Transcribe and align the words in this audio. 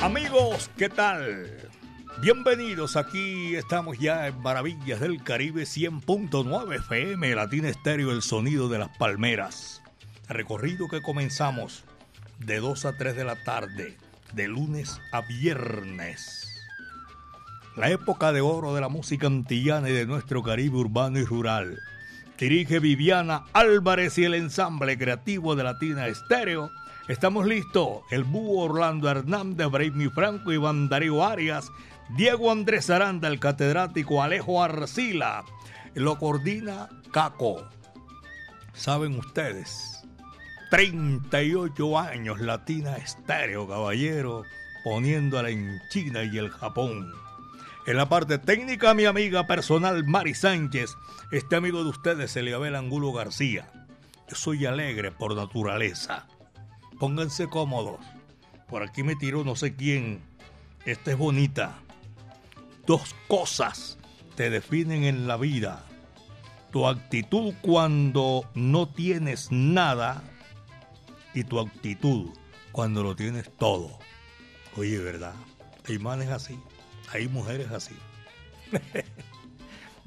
Amigos, 0.00 0.70
¿qué 0.78 0.88
tal? 0.88 1.68
Bienvenidos, 2.20 2.94
aquí 2.96 3.56
estamos 3.56 3.98
ya 3.98 4.28
en 4.28 4.40
Maravillas 4.40 5.00
del 5.00 5.24
Caribe 5.24 5.62
100.9 5.62 6.76
FM, 6.76 7.34
Latina 7.34 7.68
Estéreo, 7.68 8.12
el 8.12 8.22
sonido 8.22 8.68
de 8.68 8.78
las 8.78 8.96
palmeras. 8.96 9.82
Recorrido 10.28 10.86
que 10.88 11.02
comenzamos 11.02 11.82
de 12.38 12.60
2 12.60 12.84
a 12.84 12.96
3 12.96 13.16
de 13.16 13.24
la 13.24 13.42
tarde, 13.42 13.96
de 14.34 14.46
lunes 14.46 15.00
a 15.10 15.22
viernes. 15.22 16.48
La 17.76 17.90
época 17.90 18.32
de 18.32 18.40
oro 18.40 18.74
de 18.74 18.80
la 18.80 18.88
música 18.88 19.26
antillana 19.26 19.90
y 19.90 19.92
de 19.94 20.06
nuestro 20.06 20.44
Caribe 20.44 20.76
urbano 20.76 21.18
y 21.18 21.24
rural. 21.24 21.76
Dirige 22.38 22.78
Viviana 22.78 23.46
Álvarez 23.52 24.16
y 24.18 24.24
el 24.24 24.34
ensamble 24.34 24.96
creativo 24.96 25.56
de 25.56 25.64
Latina 25.64 26.06
Estéreo 26.06 26.70
Estamos 27.08 27.46
listos. 27.46 28.02
El 28.10 28.22
búho 28.22 28.64
Orlando 28.64 29.08
Hernández, 29.08 29.66
Braimi 29.70 30.10
Franco, 30.10 30.52
Iván 30.52 30.90
Darío 30.90 31.24
Arias, 31.24 31.72
Diego 32.10 32.52
Andrés 32.52 32.90
Aranda, 32.90 33.28
el 33.28 33.40
catedrático 33.40 34.22
Alejo 34.22 34.62
Arcila. 34.62 35.42
Lo 35.94 36.18
coordina 36.18 36.90
Caco. 37.10 37.66
Saben 38.74 39.18
ustedes, 39.18 40.06
38 40.70 41.98
años 41.98 42.40
Latina 42.40 42.96
Estéreo, 42.98 43.66
caballero, 43.66 44.42
poniéndola 44.84 45.48
en 45.48 45.80
China 45.88 46.24
y 46.24 46.36
el 46.36 46.50
Japón. 46.50 47.10
En 47.86 47.96
la 47.96 48.10
parte 48.10 48.36
técnica, 48.36 48.92
mi 48.92 49.06
amiga 49.06 49.46
personal 49.46 50.04
Mari 50.04 50.34
Sánchez, 50.34 50.94
este 51.32 51.56
amigo 51.56 51.82
de 51.84 51.88
ustedes, 51.88 52.36
Eliabel 52.36 52.76
Angulo 52.76 53.14
García. 53.14 53.72
Soy 54.30 54.66
alegre 54.66 55.10
por 55.10 55.34
naturaleza 55.34 56.26
Pónganse 56.98 57.48
cómodos. 57.48 58.00
Por 58.68 58.82
aquí 58.82 59.02
me 59.02 59.16
tiró 59.16 59.44
no 59.44 59.56
sé 59.56 59.74
quién. 59.74 60.20
Esta 60.84 61.12
es 61.12 61.18
bonita. 61.18 61.78
Dos 62.86 63.14
cosas 63.28 63.98
te 64.36 64.50
definen 64.50 65.04
en 65.04 65.26
la 65.26 65.36
vida. 65.36 65.84
Tu 66.70 66.86
actitud 66.86 67.54
cuando 67.62 68.48
no 68.54 68.88
tienes 68.88 69.50
nada 69.50 70.22
y 71.34 71.44
tu 71.44 71.58
actitud 71.60 72.30
cuando 72.72 73.02
lo 73.02 73.16
tienes 73.16 73.50
todo. 73.56 73.98
Oye, 74.76 74.98
¿verdad? 74.98 75.34
Hay 75.88 75.98
manes 75.98 76.28
así, 76.28 76.58
hay 77.10 77.28
mujeres 77.28 77.70
así. 77.70 77.96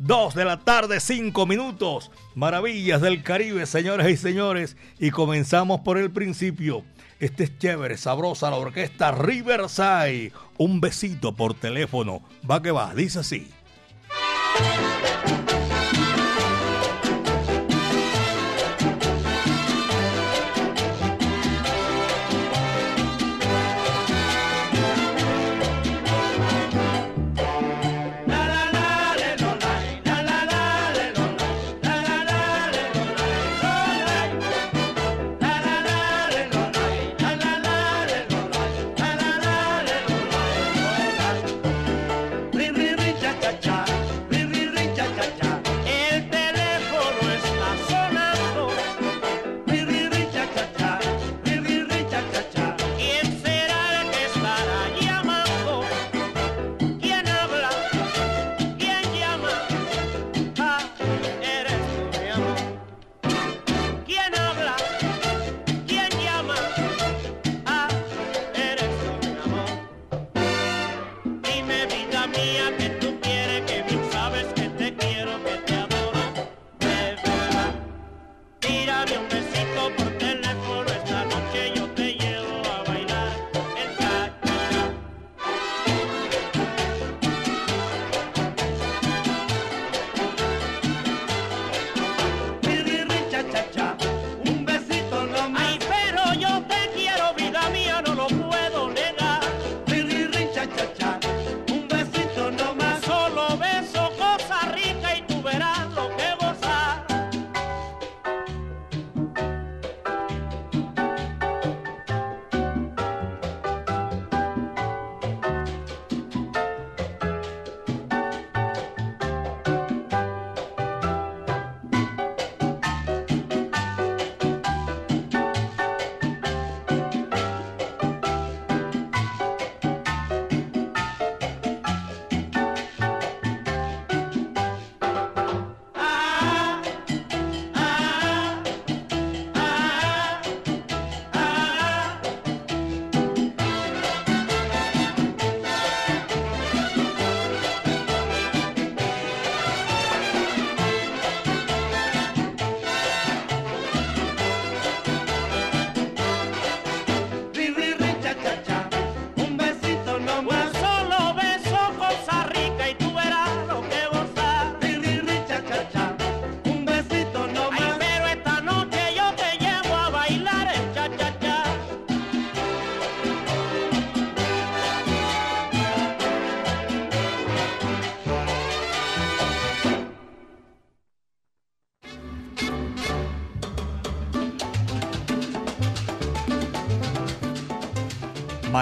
Dos 0.04 0.34
de 0.34 0.46
la 0.46 0.58
tarde, 0.58 1.00
cinco 1.00 1.46
minutos. 1.46 2.10
Maravillas 2.34 3.02
del 3.02 3.22
Caribe, 3.22 3.68
señores 3.68 4.10
y 4.10 4.18
señores. 4.18 4.76
Y 4.98 5.12
comenzamos 5.12 5.82
por 5.82 6.00
el 6.00 6.10
principio. 6.10 6.84
Este 7.20 7.44
es 7.44 7.60
chévere, 7.60 7.98
sabrosa, 7.98 8.50
la 8.50 8.56
orquesta 8.56 9.12
Riverside. 9.12 10.32
Un 10.58 10.82
besito 10.82 11.36
por 11.36 11.54
teléfono. 11.54 12.24
Va 12.50 12.64
que 12.64 12.72
va, 12.72 12.96
dice 12.96 13.20
así. 13.20 13.52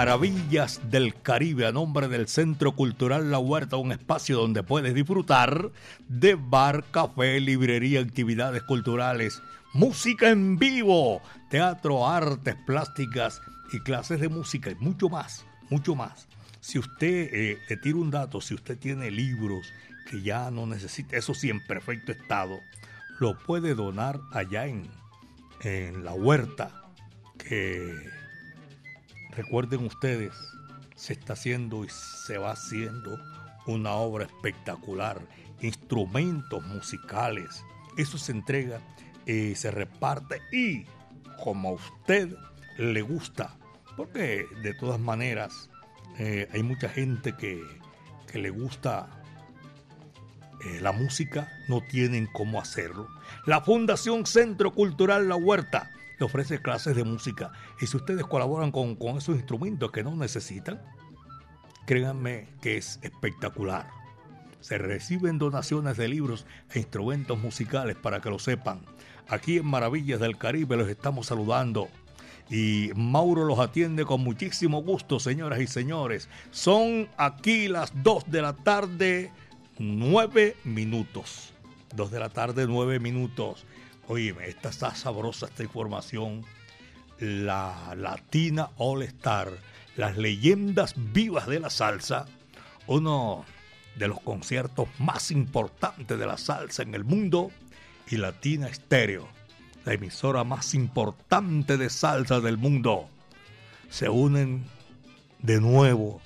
Maravillas 0.00 0.80
del 0.90 1.20
Caribe 1.20 1.66
a 1.66 1.72
nombre 1.72 2.08
del 2.08 2.26
Centro 2.26 2.72
Cultural 2.72 3.30
La 3.30 3.38
Huerta, 3.38 3.76
un 3.76 3.92
espacio 3.92 4.38
donde 4.38 4.62
puedes 4.62 4.94
disfrutar 4.94 5.72
de 6.08 6.36
bar, 6.36 6.86
café, 6.90 7.38
librería, 7.38 8.00
actividades 8.00 8.62
culturales, 8.62 9.42
música 9.74 10.30
en 10.30 10.58
vivo, 10.58 11.20
teatro, 11.50 12.08
artes 12.08 12.56
plásticas 12.66 13.42
y 13.74 13.80
clases 13.80 14.20
de 14.20 14.30
música 14.30 14.70
y 14.70 14.74
mucho 14.76 15.10
más, 15.10 15.44
mucho 15.68 15.94
más. 15.94 16.28
Si 16.60 16.78
usted 16.78 17.28
eh, 17.34 17.58
le 17.68 17.76
tira 17.76 17.98
un 17.98 18.10
dato, 18.10 18.40
si 18.40 18.54
usted 18.54 18.78
tiene 18.78 19.10
libros 19.10 19.70
que 20.08 20.22
ya 20.22 20.50
no 20.50 20.66
necesita, 20.66 21.18
eso 21.18 21.34
sí, 21.34 21.50
en 21.50 21.62
perfecto 21.66 22.10
estado, 22.10 22.58
lo 23.18 23.36
puede 23.36 23.74
donar 23.74 24.18
allá 24.32 24.66
en, 24.66 24.88
en 25.60 26.06
la 26.06 26.14
huerta, 26.14 26.90
que 27.36 28.19
Recuerden 29.42 29.86
ustedes, 29.86 30.34
se 30.96 31.14
está 31.14 31.32
haciendo 31.32 31.82
y 31.82 31.88
se 31.88 32.36
va 32.36 32.50
haciendo 32.50 33.18
una 33.66 33.92
obra 33.92 34.26
espectacular, 34.26 35.18
instrumentos 35.62 36.62
musicales, 36.66 37.64
eso 37.96 38.18
se 38.18 38.32
entrega, 38.32 38.82
y 39.24 39.54
se 39.54 39.70
reparte 39.70 40.42
y 40.52 40.84
como 41.42 41.70
a 41.70 41.72
usted 41.72 42.36
le 42.76 43.00
gusta, 43.00 43.56
porque 43.96 44.44
de 44.62 44.74
todas 44.74 45.00
maneras 45.00 45.70
eh, 46.18 46.46
hay 46.52 46.62
mucha 46.62 46.90
gente 46.90 47.34
que, 47.34 47.62
que 48.30 48.38
le 48.40 48.50
gusta 48.50 49.08
eh, 50.66 50.80
la 50.82 50.92
música, 50.92 51.50
no 51.66 51.80
tienen 51.80 52.26
cómo 52.26 52.60
hacerlo. 52.60 53.08
La 53.46 53.62
Fundación 53.62 54.26
Centro 54.26 54.74
Cultural 54.74 55.30
La 55.30 55.36
Huerta 55.36 55.90
ofrece 56.24 56.60
clases 56.60 56.96
de 56.96 57.04
música 57.04 57.52
y 57.80 57.86
si 57.86 57.96
ustedes 57.96 58.24
colaboran 58.24 58.70
con, 58.70 58.96
con 58.96 59.16
esos 59.18 59.36
instrumentos 59.36 59.90
que 59.90 60.02
no 60.02 60.14
necesitan, 60.16 60.80
créanme 61.86 62.48
que 62.60 62.76
es 62.76 62.98
espectacular. 63.02 63.88
Se 64.60 64.76
reciben 64.78 65.38
donaciones 65.38 65.96
de 65.96 66.08
libros 66.08 66.46
e 66.72 66.78
instrumentos 66.78 67.38
musicales 67.38 67.96
para 67.96 68.20
que 68.20 68.30
lo 68.30 68.38
sepan. 68.38 68.82
Aquí 69.28 69.58
en 69.58 69.66
Maravillas 69.66 70.20
del 70.20 70.36
Caribe 70.36 70.76
los 70.76 70.88
estamos 70.88 71.26
saludando. 71.26 71.88
Y 72.50 72.90
Mauro 72.96 73.44
los 73.44 73.60
atiende 73.60 74.04
con 74.04 74.22
muchísimo 74.22 74.82
gusto, 74.82 75.20
señoras 75.20 75.60
y 75.60 75.68
señores. 75.68 76.28
Son 76.50 77.08
aquí 77.16 77.68
las 77.68 77.92
2 78.02 78.30
de 78.30 78.42
la 78.42 78.54
tarde, 78.54 79.32
9 79.78 80.56
minutos. 80.64 81.54
2 81.94 82.10
de 82.10 82.18
la 82.18 82.28
tarde, 82.28 82.66
9 82.66 82.98
minutos. 82.98 83.64
Oíme, 84.10 84.48
esta 84.48 84.70
está 84.70 84.92
sabrosa 84.92 85.46
esta 85.46 85.62
información. 85.62 86.44
La 87.20 87.94
Latina 87.96 88.70
All 88.76 89.02
Star, 89.02 89.52
las 89.94 90.16
leyendas 90.16 90.94
vivas 90.96 91.46
de 91.46 91.60
la 91.60 91.70
salsa. 91.70 92.26
Uno 92.88 93.44
de 93.94 94.08
los 94.08 94.18
conciertos 94.18 94.88
más 94.98 95.30
importantes 95.30 96.18
de 96.18 96.26
la 96.26 96.38
salsa 96.38 96.82
en 96.82 96.96
el 96.96 97.04
mundo 97.04 97.52
y 98.08 98.16
Latina 98.16 98.66
Estéreo, 98.66 99.28
la 99.84 99.92
emisora 99.92 100.42
más 100.42 100.74
importante 100.74 101.76
de 101.76 101.88
salsa 101.88 102.40
del 102.40 102.58
mundo, 102.58 103.08
se 103.90 104.08
unen 104.08 104.64
de 105.38 105.60
nuevo 105.60 106.20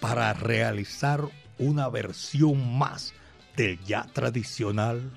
para 0.00 0.32
realizar 0.32 1.28
una 1.58 1.90
versión 1.90 2.78
más 2.78 3.12
del 3.54 3.78
ya 3.84 4.04
tradicional 4.14 5.12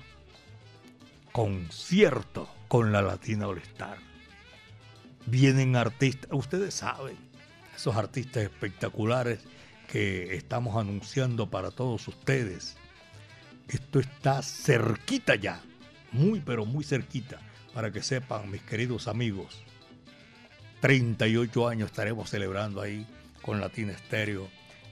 concierto 1.34 2.48
con 2.68 2.92
la 2.92 3.02
Latina 3.02 3.48
All 3.48 3.58
Star. 3.58 3.98
Vienen 5.26 5.74
artistas, 5.74 6.30
ustedes 6.32 6.74
saben, 6.74 7.16
esos 7.74 7.96
artistas 7.96 8.44
espectaculares 8.44 9.40
que 9.88 10.36
estamos 10.36 10.76
anunciando 10.76 11.50
para 11.50 11.72
todos 11.72 12.06
ustedes 12.06 12.76
esto 13.66 13.98
está 13.98 14.42
cerquita 14.42 15.34
ya, 15.34 15.60
muy 16.12 16.38
pero 16.38 16.64
muy 16.66 16.84
cerquita, 16.84 17.40
para 17.72 17.90
que 17.90 18.02
sepan 18.02 18.48
mis 18.48 18.62
queridos 18.62 19.08
amigos. 19.08 19.64
38 20.82 21.66
años 21.66 21.90
estaremos 21.90 22.30
celebrando 22.30 22.80
ahí 22.80 23.06
con 23.42 23.60
Latina 23.60 23.92
Estéreo 23.92 24.48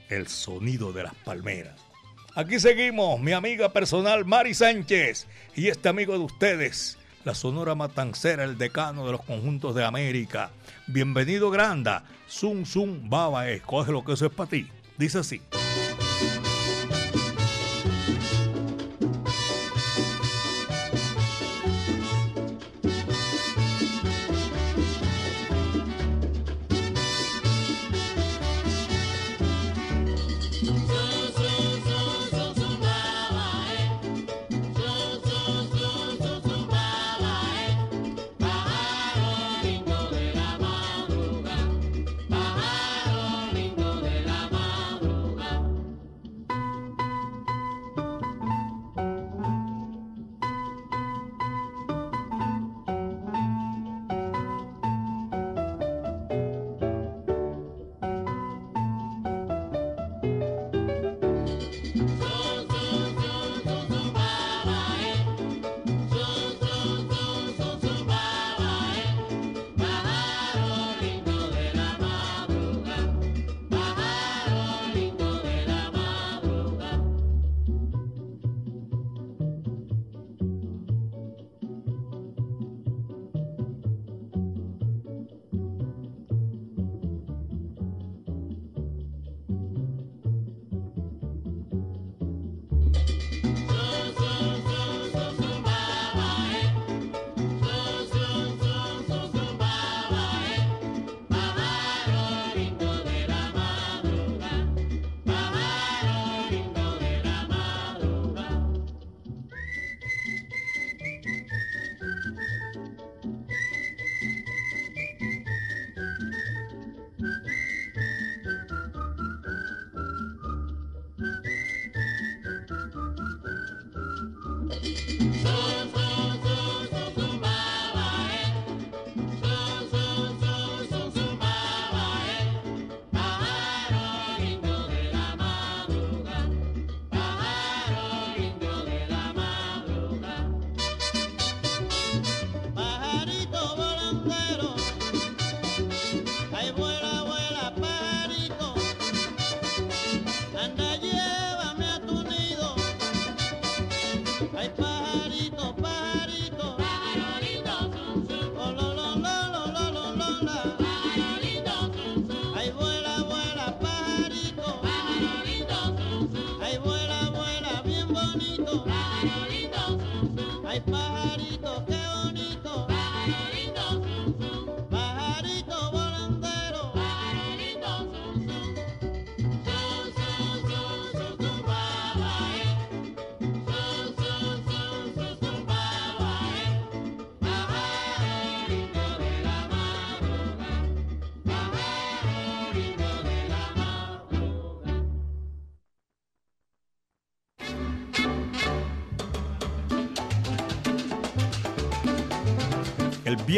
el 0.09 0.27
sonido 0.27 0.91
de 0.91 1.03
las 1.03 1.15
palmeras. 1.15 1.79
Aquí 2.35 2.59
seguimos, 2.59 3.19
mi 3.19 3.31
amiga 3.31 3.69
personal 3.69 4.25
Mari 4.25 4.55
Sánchez 4.55 5.27
y 5.55 5.67
este 5.67 5.87
amigo 5.87 6.13
de 6.13 6.23
ustedes, 6.25 6.97
la 7.25 7.35
Sonora 7.35 7.75
Matancera, 7.75 8.43
el 8.43 8.57
decano 8.57 9.05
de 9.05 9.11
los 9.11 9.21
conjuntos 9.21 9.75
de 9.75 9.85
América. 9.85 10.49
Bienvenido, 10.87 11.51
Granda. 11.51 12.05
Zum, 12.27 12.65
zum, 12.65 13.07
baba, 13.07 13.47
escoge 13.49 13.91
lo 13.91 14.03
que 14.03 14.13
eso 14.13 14.25
es 14.25 14.31
para 14.31 14.49
ti. 14.49 14.67
Dice 14.97 15.19
así. 15.19 15.41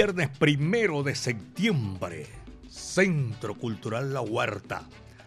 Viernes 0.06 0.38
primero 0.38 1.02
de 1.02 1.16
septiembre, 1.16 2.28
Centro 2.70 3.56
Cultural 3.56 4.14
La 4.14 4.22
Huerta 4.22 4.84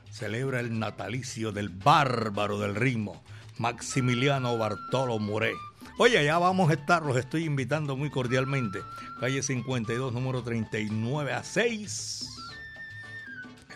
celebra 0.08 0.60
el 0.60 0.78
natalicio 0.78 1.50
del 1.50 1.68
bárbaro 1.68 2.60
del 2.60 2.76
ritmo, 2.76 3.20
Maximiliano 3.58 4.56
Bartolo 4.56 5.18
Muré. 5.18 5.54
Oye, 5.98 6.24
ya 6.24 6.38
vamos 6.38 6.70
a 6.70 6.74
estar, 6.74 7.02
los 7.02 7.16
estoy 7.16 7.42
invitando 7.42 7.96
muy 7.96 8.08
cordialmente. 8.08 8.78
Calle 9.18 9.42
52, 9.42 10.12
número 10.12 10.44
39 10.44 11.32
a 11.32 11.42
6. 11.42 12.28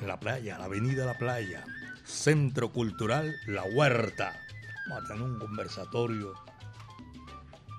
En 0.00 0.06
la 0.06 0.20
playa, 0.20 0.56
la 0.56 0.66
avenida 0.66 1.04
La 1.04 1.18
Playa. 1.18 1.64
Centro 2.04 2.70
Cultural 2.70 3.34
La 3.48 3.64
Huerta. 3.64 4.40
Vamos 4.88 5.04
a 5.04 5.08
tener 5.08 5.22
un 5.22 5.38
conversatorio 5.40 6.32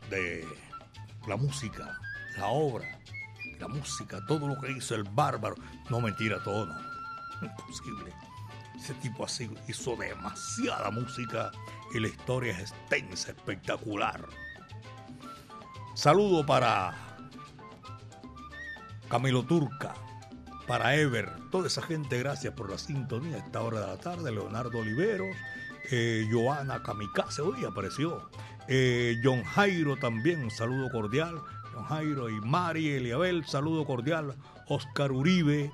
de 0.09 0.45
la 1.25 1.37
música, 1.37 1.97
la 2.37 2.47
obra, 2.47 2.99
la 3.63 3.69
música, 3.69 4.25
todo 4.25 4.47
lo 4.47 4.59
que 4.59 4.71
hizo 4.71 4.95
el 4.95 5.03
bárbaro. 5.03 5.55
No 5.89 6.01
mentira, 6.01 6.43
todo 6.43 6.65
no. 6.65 6.75
Imposible. 7.41 8.13
Ese 8.75 8.93
tipo 8.95 9.25
así 9.25 9.49
hizo 9.67 9.95
demasiada 9.95 10.91
música 10.91 11.51
y 11.93 11.99
la 11.99 12.07
historia 12.07 12.51
es 12.51 12.71
extensa, 12.71 13.31
espectacular. 13.31 14.27
Saludo 15.93 16.45
para 16.45 16.93
Camilo 19.09 19.43
Turca, 19.43 19.93
para 20.67 20.95
Ever, 20.95 21.31
toda 21.51 21.67
esa 21.67 21.81
gente, 21.81 22.17
gracias 22.19 22.53
por 22.53 22.69
la 22.69 22.77
sintonía 22.77 23.35
a 23.35 23.39
esta 23.39 23.61
hora 23.61 23.79
de 23.79 23.87
la 23.87 23.97
tarde. 23.97 24.31
Leonardo 24.31 24.79
Oliveros, 24.79 25.35
eh, 25.91 26.27
Joana 26.31 26.81
Kamikaze, 26.83 27.41
hoy 27.41 27.63
apareció. 27.63 28.29
Eh, 28.67 29.19
John 29.23 29.43
Jairo 29.43 29.97
también, 29.97 30.43
un 30.43 30.51
saludo 30.51 30.89
cordial. 30.89 31.41
John 31.73 31.85
Jairo 31.85 32.29
y 32.29 32.39
Mari 32.41 32.89
Eliabel, 32.89 33.45
saludo 33.45 33.85
cordial. 33.85 34.35
Oscar 34.67 35.11
Uribe, 35.11 35.71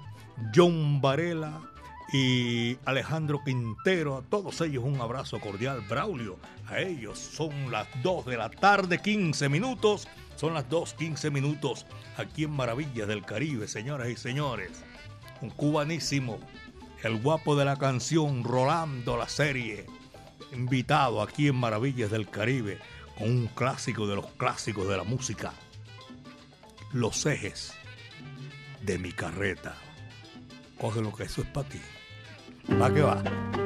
John 0.56 1.02
Varela 1.02 1.62
y 2.14 2.78
Alejandro 2.86 3.42
Quintero, 3.44 4.18
a 4.18 4.22
todos 4.22 4.62
ellos 4.62 4.84
un 4.84 5.00
abrazo 5.02 5.40
cordial. 5.40 5.82
Braulio, 5.90 6.38
a 6.68 6.80
ellos 6.80 7.20
son 7.20 7.72
las 7.72 7.88
2 8.02 8.26
de 8.26 8.38
la 8.38 8.50
tarde, 8.50 9.00
15 9.00 9.50
minutos. 9.50 10.08
Son 10.36 10.54
las 10.54 10.70
2, 10.70 10.94
15 10.94 11.32
minutos 11.32 11.86
aquí 12.18 12.46
en 12.46 12.52
Maravillas 12.52 13.10
del 13.10 13.26
Caribe, 13.26 13.68
señoras 13.68 14.08
y 14.08 14.16
señores. 14.16 14.84
Un 15.42 15.50
cubanísimo, 15.50 16.40
el 17.04 17.22
guapo 17.22 17.58
de 17.58 17.66
la 17.66 17.76
canción, 17.76 18.46
Rolando 18.46 19.18
la 19.18 19.28
serie, 19.28 19.86
invitado 20.54 21.22
aquí 21.22 21.50
en 21.50 21.56
Maravillas 21.56 22.10
del 22.10 22.30
Caribe 22.30 22.80
con 23.18 23.30
un 23.30 23.48
clásico 23.48 24.08
de 24.08 24.16
los 24.16 24.28
clásicos 24.38 24.88
de 24.88 24.96
la 24.96 25.04
música. 25.04 25.54
Los 26.92 27.26
ejes 27.28 27.74
de 28.82 28.98
mi 28.98 29.12
carreta. 29.12 29.76
Coge 30.80 31.02
lo 31.02 31.14
que 31.14 31.24
eso 31.24 31.42
es 31.42 31.48
para 31.50 31.70
ti. 31.70 31.80
Va 32.82 32.92
que 32.92 33.02
va. 33.02 33.59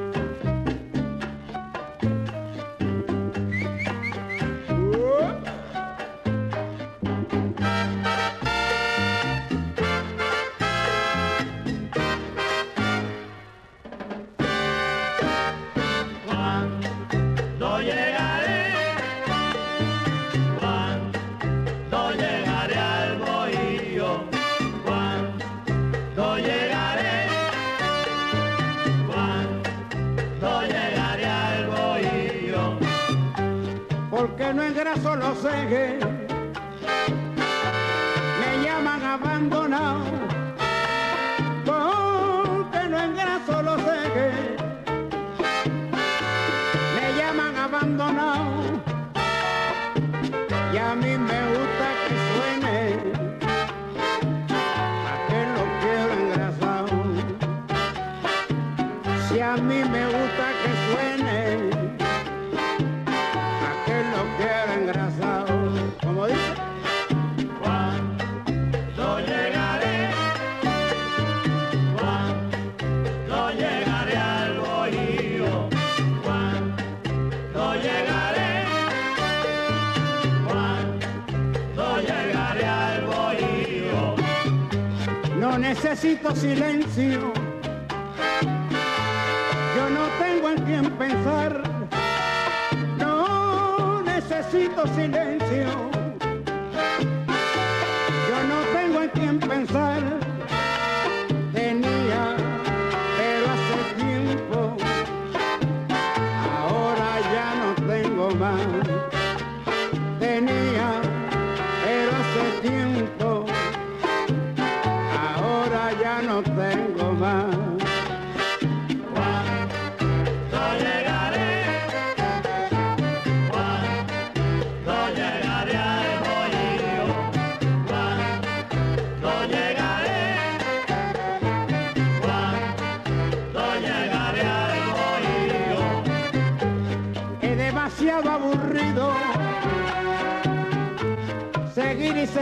Necesito 94.54 94.86
silencio. 94.94 95.93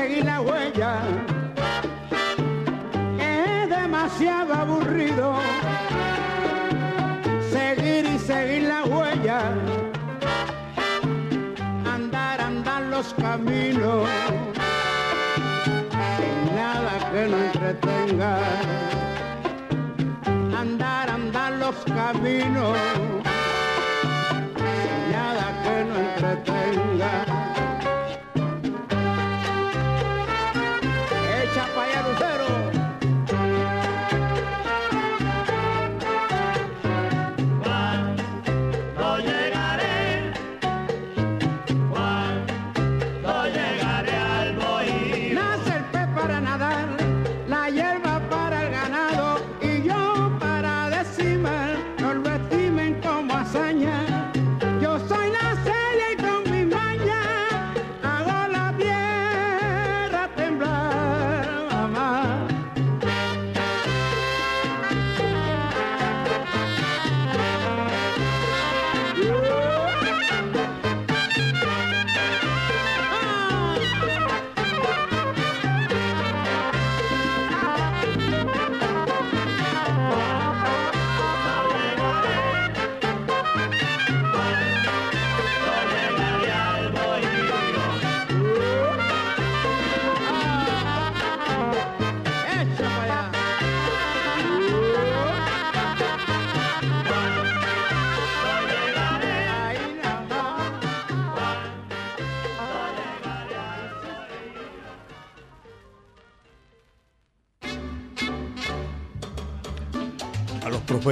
Seguir 0.03 0.25
la 0.25 0.41
huella. 0.41 0.93
Demasiado 3.69 4.55
aburrido 4.55 5.35
seguir 7.51 8.05
y 8.07 8.19
seguir 8.19 8.63
la 8.63 8.85
huella, 8.85 9.41
andar, 11.85 12.41
andar 12.41 12.83
los 12.95 13.15
caminos, 13.15 14.09
sin 16.17 16.57
nada 16.57 16.93
que 17.11 17.29
no 17.31 17.37
entretenga, 17.49 18.39
andar, 20.59 21.11
andar 21.11 21.53
los 21.65 21.77
caminos, 21.85 22.77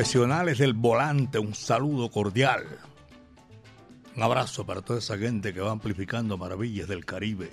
profesionales 0.01 0.57
del 0.57 0.73
volante, 0.73 1.39
un 1.39 1.55
saludo 1.55 2.11
cordial. 2.11 2.65
Un 4.17 4.23
abrazo 4.23 4.65
para 4.65 4.81
toda 4.81 4.99
esa 4.99 5.19
gente 5.19 5.53
que 5.53 5.61
va 5.61 5.73
amplificando 5.73 6.39
maravillas 6.39 6.89
del 6.89 7.05
Caribe. 7.05 7.53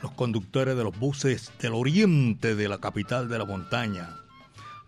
Los 0.00 0.12
conductores 0.12 0.78
de 0.78 0.84
los 0.84 0.98
buses 0.98 1.52
del 1.60 1.74
oriente 1.74 2.54
de 2.54 2.68
la 2.70 2.78
capital 2.78 3.28
de 3.28 3.36
la 3.36 3.44
montaña. 3.44 4.16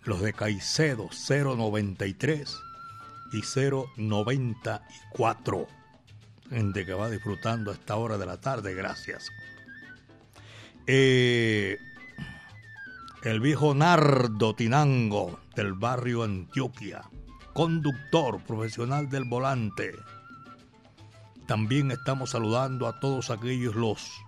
Los 0.05 0.23
de 0.23 0.33
Caicedo 0.33 1.11
093 1.29 2.57
y 3.35 3.43
094. 3.99 5.67
Gente 6.49 6.87
que 6.87 6.95
va 6.95 7.11
disfrutando 7.11 7.73
a 7.73 7.75
esta 7.75 7.97
hora 7.97 8.17
de 8.17 8.25
la 8.25 8.41
tarde, 8.41 8.73
gracias. 8.73 9.29
Eh, 10.87 11.77
el 13.29 13.41
viejo 13.41 13.75
Nardo 13.75 14.55
Tinango 14.55 15.39
del 15.55 15.75
barrio 15.75 16.23
Antioquia, 16.23 17.03
conductor 17.53 18.43
profesional 18.43 19.11
del 19.11 19.25
volante. 19.25 19.93
También 21.47 21.91
estamos 21.91 22.31
saludando 22.31 22.87
a 22.87 22.99
todos 23.01 23.29
aquellos 23.29 23.75
los, 23.75 24.25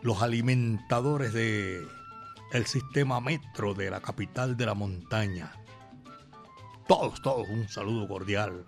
los 0.00 0.22
alimentadores 0.22 1.34
de 1.34 1.86
el 2.54 2.64
sistema 2.64 3.20
metro 3.20 3.74
de 3.74 3.90
la 3.90 4.00
capital 4.00 4.56
de 4.56 4.64
la 4.64 4.72
montaña. 4.72 5.52
Todos, 6.88 7.20
todos, 7.20 7.46
un 7.50 7.68
saludo 7.68 8.08
cordial. 8.08 8.64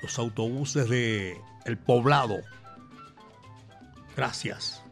Los 0.00 0.18
autobuses 0.18 0.88
de 0.88 1.38
El 1.66 1.76
Poblado. 1.76 2.38
Gracias. 4.16 4.82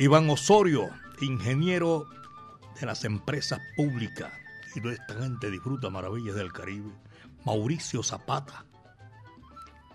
Iván 0.00 0.28
Osorio, 0.28 0.90
ingeniero 1.20 2.06
de 2.80 2.86
las 2.86 3.04
empresas 3.04 3.60
públicas. 3.76 4.32
Y 4.74 4.86
esta 4.88 5.14
gente 5.14 5.50
disfruta 5.50 5.90
maravillas 5.90 6.34
del 6.36 6.52
Caribe. 6.52 6.90
Mauricio 7.44 8.02
Zapata. 8.02 8.64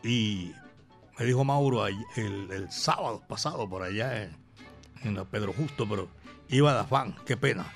Y 0.04 0.52
me 1.18 1.26
dijo 1.26 1.44
Mauro 1.44 1.88
el, 1.88 2.68
sábado 2.70 3.22
pasado 3.28 3.70
por 3.70 3.84
allá 3.84 4.24
en, 4.24 4.36
en 5.04 5.16
la 5.16 5.26
Pedro 5.26 5.54
Justo, 5.54 5.88
pero 5.88 6.10
iba 6.50 6.72
a 6.72 6.76
dar 6.76 6.88
fan, 6.88 7.16
qué 7.26 7.38
pena. 7.38 7.72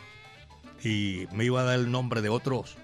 Y 0.84 1.28
me 1.32 1.46
iba 1.46 1.62
a 1.62 1.64
dar 1.64 1.80
el 1.80 1.92
nombre 1.92 2.22
de 2.22 2.30
otros 2.30 2.78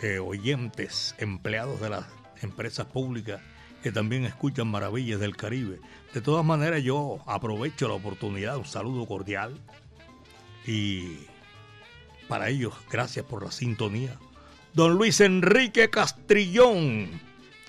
eh, 0.00 0.18
oyentes, 0.18 1.14
empleados 1.18 1.80
de 1.80 1.90
las 1.90 2.04
empresas 2.42 2.86
públicas 2.86 3.40
que 3.82 3.92
también 3.92 4.24
escuchan 4.24 4.68
maravillas 4.68 5.20
del 5.20 5.36
Caribe. 5.36 5.80
De 6.12 6.20
todas 6.20 6.44
maneras, 6.44 6.82
yo 6.82 7.20
aprovecho 7.26 7.88
la 7.88 7.94
oportunidad, 7.94 8.56
un 8.56 8.66
saludo 8.66 9.06
cordial. 9.06 9.58
Y 10.66 11.18
para 12.28 12.48
ellos, 12.48 12.74
gracias 12.90 13.24
por 13.24 13.44
la 13.44 13.52
sintonía. 13.52 14.18
Don 14.74 14.94
Luis 14.94 15.20
Enrique 15.20 15.88
Castrillón 15.90 17.08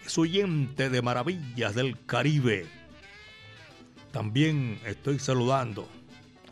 es 0.05 0.17
oyente 0.17 0.89
de 0.89 1.01
maravillas 1.01 1.75
del 1.75 2.03
Caribe. 2.05 2.65
También 4.11 4.79
estoy 4.85 5.19
saludando 5.19 5.87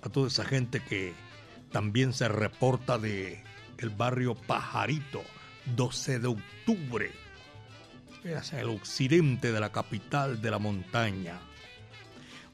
a 0.04 0.10
toda 0.10 0.28
esa 0.28 0.46
gente 0.46 0.82
que 0.82 1.14
también 1.72 2.14
se 2.14 2.28
reporta 2.28 2.98
de 2.98 3.44
el 3.80 3.90
barrio 3.90 4.36
Pajarito, 4.36 5.24
12 5.76 6.20
de 6.20 6.28
octubre, 6.28 7.12
es 8.24 8.54
el 8.54 8.70
occidente 8.70 9.52
de 9.52 9.60
la 9.60 9.72
capital 9.72 10.42
de 10.42 10.52
la 10.52 10.60
montaña. 10.60 11.40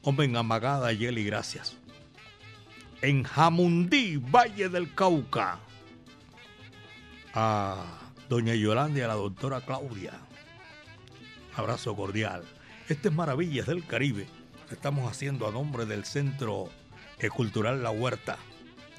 Hombre, 0.02 0.30
Amagada, 0.36 0.92
Yeli, 0.92 1.24
gracias. 1.24 1.76
En 3.02 3.24
Jamundí, 3.24 4.16
Valle 4.16 4.68
del 4.68 4.94
Cauca, 4.94 5.58
a 7.34 7.84
doña 8.28 8.54
Yolanda 8.54 9.00
y 9.00 9.02
a 9.02 9.08
la 9.08 9.14
doctora 9.14 9.60
Claudia. 9.60 10.12
Abrazo 11.56 11.96
cordial. 11.96 12.44
Este 12.88 13.08
es 13.08 13.14
Maravillas 13.14 13.66
del 13.66 13.84
Caribe. 13.84 14.28
Estamos 14.70 15.10
haciendo 15.10 15.48
a 15.48 15.50
nombre 15.50 15.84
del 15.84 16.04
Centro 16.04 16.68
Cultural 17.34 17.82
La 17.82 17.90
Huerta. 17.90 18.38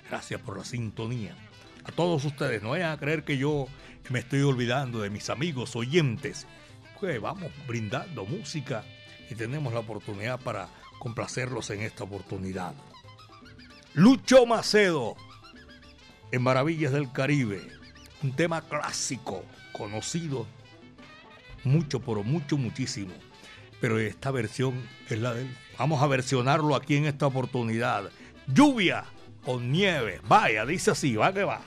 Gracias 0.09 0.41
por 0.41 0.57
la 0.57 0.65
sintonía. 0.65 1.37
A 1.85 1.93
todos 1.93 2.25
ustedes, 2.25 2.61
no 2.61 2.71
vayan 2.71 2.91
a 2.91 2.99
creer 2.99 3.23
que 3.23 3.37
yo 3.37 3.67
me 4.09 4.19
estoy 4.19 4.41
olvidando 4.41 4.99
de 4.99 5.11
mis 5.11 5.29
amigos 5.29 5.77
oyentes. 5.77 6.45
Pues 6.99 7.21
vamos 7.21 7.53
brindando 7.65 8.25
música 8.25 8.83
y 9.29 9.35
tenemos 9.35 9.71
la 9.71 9.79
oportunidad 9.79 10.41
para 10.41 10.67
complacerlos 10.99 11.69
en 11.69 11.83
esta 11.83 12.03
oportunidad. 12.03 12.73
Lucho 13.95 14.47
Macedo, 14.47 15.15
en 16.31 16.41
Maravillas 16.41 16.91
del 16.91 17.11
Caribe, 17.11 17.61
un 18.23 18.35
tema 18.35 18.61
clásico, 18.61 19.43
conocido 19.71 20.47
mucho, 21.63 21.99
pero 21.99 22.23
mucho, 22.23 22.57
muchísimo. 22.57 23.13
Pero 23.79 23.99
esta 23.99 24.31
versión 24.31 24.81
es 25.09 25.19
la 25.19 25.35
del... 25.35 25.47
Vamos 25.77 26.01
a 26.01 26.07
versionarlo 26.07 26.75
aquí 26.75 26.95
en 26.95 27.05
esta 27.05 27.27
oportunidad. 27.27 28.09
Lluvia 28.47 29.05
con 29.45 29.71
nieve. 29.71 30.21
Vaya, 30.27 30.65
dice 30.65 30.89
así, 30.89 31.15
va 31.15 31.31
que 31.31 31.43
va. 31.43 31.61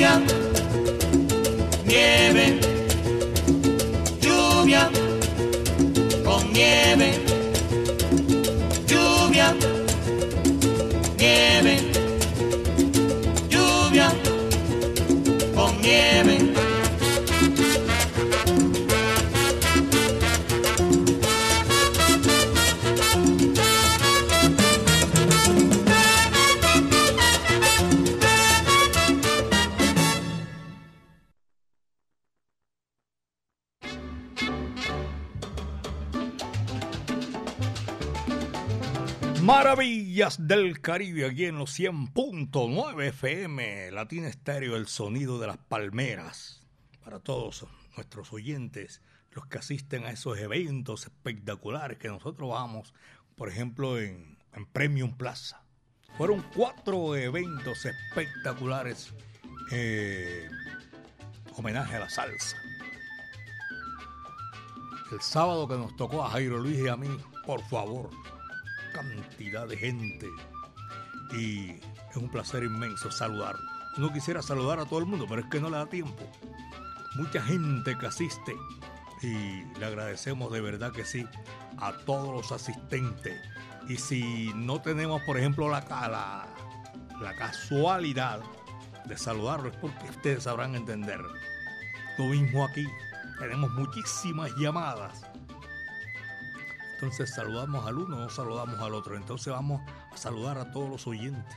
lluvia. 0.00 0.40
Del 40.38 40.80
Caribe, 40.80 41.26
aquí 41.26 41.46
en 41.46 41.58
los 41.58 41.76
100.9 41.78 43.08
FM, 43.08 43.90
Latina 43.90 44.28
Estéreo, 44.28 44.76
el 44.76 44.86
sonido 44.86 45.40
de 45.40 45.48
las 45.48 45.58
palmeras. 45.58 46.62
Para 47.02 47.18
todos 47.18 47.66
nuestros 47.96 48.32
oyentes, 48.32 49.02
los 49.32 49.46
que 49.46 49.58
asisten 49.58 50.04
a 50.04 50.10
esos 50.10 50.38
eventos 50.38 51.04
espectaculares 51.04 51.98
que 51.98 52.08
nosotros 52.08 52.48
vamos, 52.48 52.94
por 53.34 53.48
ejemplo, 53.48 53.98
en, 53.98 54.38
en 54.52 54.66
Premium 54.66 55.16
Plaza. 55.16 55.64
Fueron 56.16 56.44
cuatro 56.54 57.16
eventos 57.16 57.84
espectaculares, 57.84 59.12
eh, 59.72 60.48
homenaje 61.56 61.96
a 61.96 62.00
la 62.00 62.10
salsa. 62.10 62.56
El 65.10 65.20
sábado 65.20 65.66
que 65.66 65.74
nos 65.74 65.96
tocó 65.96 66.24
a 66.24 66.30
Jairo 66.30 66.58
Luis 66.58 66.78
y 66.78 66.88
a 66.88 66.96
mí, 66.96 67.08
por 67.44 67.62
favor, 67.68 68.10
cantidad 68.92 69.66
de 69.66 69.76
gente 69.76 70.28
y 71.32 71.70
es 72.10 72.16
un 72.16 72.28
placer 72.28 72.64
inmenso 72.64 73.10
saludar. 73.10 73.56
Uno 73.96 74.12
quisiera 74.12 74.42
saludar 74.42 74.78
a 74.78 74.84
todo 74.84 75.00
el 75.00 75.06
mundo, 75.06 75.26
pero 75.28 75.42
es 75.42 75.48
que 75.48 75.60
no 75.60 75.70
le 75.70 75.76
da 75.76 75.86
tiempo. 75.86 76.24
Mucha 77.16 77.42
gente 77.42 77.96
que 77.98 78.06
asiste 78.06 78.56
y 79.22 79.64
le 79.78 79.86
agradecemos 79.86 80.52
de 80.52 80.60
verdad 80.60 80.92
que 80.92 81.04
sí 81.04 81.26
a 81.78 81.92
todos 81.92 82.34
los 82.34 82.52
asistentes. 82.52 83.40
Y 83.88 83.96
si 83.96 84.52
no 84.54 84.80
tenemos, 84.80 85.22
por 85.22 85.38
ejemplo, 85.38 85.68
la, 85.68 85.80
la, 85.88 86.46
la 87.20 87.34
casualidad 87.36 88.40
de 89.06 89.18
saludarlos, 89.18 89.74
porque 89.76 90.08
ustedes 90.08 90.44
sabrán 90.44 90.74
entender. 90.74 91.20
Lo 92.18 92.24
mismo 92.26 92.64
aquí, 92.64 92.86
tenemos 93.38 93.70
muchísimas 93.70 94.52
llamadas 94.56 95.29
entonces 97.02 97.34
saludamos 97.34 97.86
al 97.86 97.96
uno, 97.96 98.18
no 98.18 98.28
saludamos 98.28 98.78
al 98.78 98.92
otro. 98.92 99.16
Entonces 99.16 99.50
vamos 99.50 99.80
a 100.12 100.16
saludar 100.18 100.58
a 100.58 100.70
todos 100.70 100.90
los 100.90 101.06
oyentes. 101.06 101.56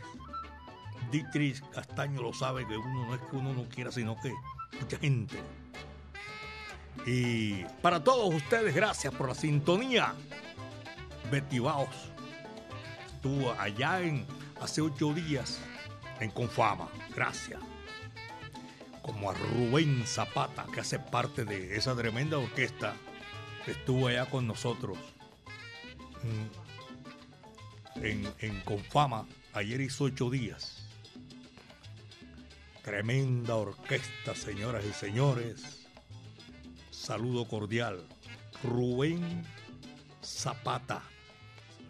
Dietrich 1.12 1.62
Castaño 1.70 2.22
lo 2.22 2.32
sabe 2.32 2.66
que 2.66 2.78
uno 2.78 3.08
no 3.08 3.16
es 3.16 3.22
que 3.30 3.36
uno 3.36 3.54
no 3.54 3.68
quiera, 3.68 3.92
sino 3.92 4.16
que 4.22 4.34
mucha 4.80 4.98
gente. 4.98 5.38
Y 7.06 7.66
para 7.82 8.02
todos 8.02 8.34
ustedes, 8.34 8.74
gracias 8.74 9.14
por 9.14 9.28
la 9.28 9.36
sintonía. 9.36 10.14
Betty 11.30 11.60
Baos 11.60 11.90
estuvo 13.14 13.52
allá 13.60 14.00
en 14.00 14.26
hace 14.62 14.80
ocho 14.80 15.14
días 15.14 15.60
en 16.22 16.32
Confama. 16.32 16.88
Gracias. 17.14 17.60
Como 19.02 19.30
a 19.30 19.34
Rubén 19.34 20.08
Zapata, 20.08 20.66
que 20.74 20.80
hace 20.80 21.00
parte 21.00 21.44
de 21.44 21.76
esa 21.76 21.94
tremenda 21.98 22.38
orquesta, 22.38 22.94
estuvo 23.68 24.08
allá 24.08 24.26
con 24.26 24.48
nosotros 24.48 24.98
en, 28.02 28.28
en 28.40 28.62
Confama. 28.62 29.28
Ayer 29.54 29.82
hizo 29.82 30.06
ocho 30.06 30.30
días. 30.30 30.88
Tremenda 32.84 33.56
orquesta, 33.56 34.36
señoras 34.36 34.84
y 34.86 34.94
señores. 34.94 35.88
Saludo 36.92 37.48
cordial. 37.48 38.06
Rubén 38.64 39.44
Zapata, 40.24 41.04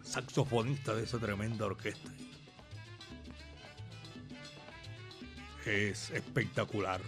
saxofonista 0.02 0.94
de 0.94 1.04
esa 1.04 1.18
tremenda 1.18 1.66
orquesta. 1.66 2.10
Es 5.64 6.10
espectacular. 6.10 7.00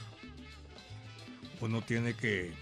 Uno 1.61 1.83
tiene 1.83 2.15
que 2.15 2.53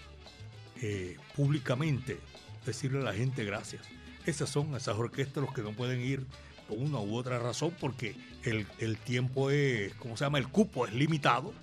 eh, 0.81 1.17
públicamente 1.35 2.19
decirle 2.65 2.99
a 2.99 3.03
la 3.03 3.13
gente 3.13 3.43
gracias. 3.45 3.83
Esas 4.25 4.49
son 4.49 4.75
esas 4.75 4.97
orquestas 4.97 5.43
los 5.43 5.53
que 5.53 5.61
no 5.61 5.71
pueden 5.71 6.01
ir 6.01 6.25
por 6.67 6.77
una 6.77 6.99
u 6.99 7.15
otra 7.15 7.37
razón 7.39 7.75
porque 7.79 8.15
el, 8.43 8.65
el 8.79 8.97
tiempo 8.97 9.51
es, 9.51 9.93
¿cómo 9.95 10.17
se 10.17 10.25
llama? 10.25 10.39
El 10.39 10.47
cupo 10.47 10.87
es 10.87 10.93
limitado, 10.93 11.53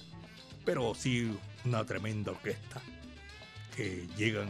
pero 0.65 0.95
sí 0.95 1.37
una 1.65 1.85
tremenda 1.85 2.33
orquesta 2.33 2.81
que 3.77 4.07
llegan 4.17 4.49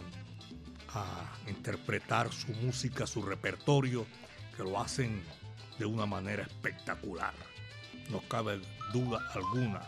a 0.94 1.32
interpretar 1.48 2.32
su 2.32 2.52
música, 2.52 3.06
su 3.06 3.22
repertorio, 3.22 4.06
que 4.56 4.62
lo 4.62 4.78
hacen 4.80 5.22
de 5.78 5.86
una 5.86 6.06
manera 6.06 6.42
espectacular. 6.42 7.32
No 8.10 8.20
cabe 8.28 8.60
duda 8.92 9.26
alguna. 9.32 9.80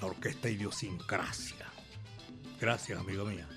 La 0.00 0.08
orquesta 0.08 0.50
Idiosincrasia. 0.50 1.66
Gracias, 2.60 2.98
amigo 2.98 3.24
mía. 3.24 3.48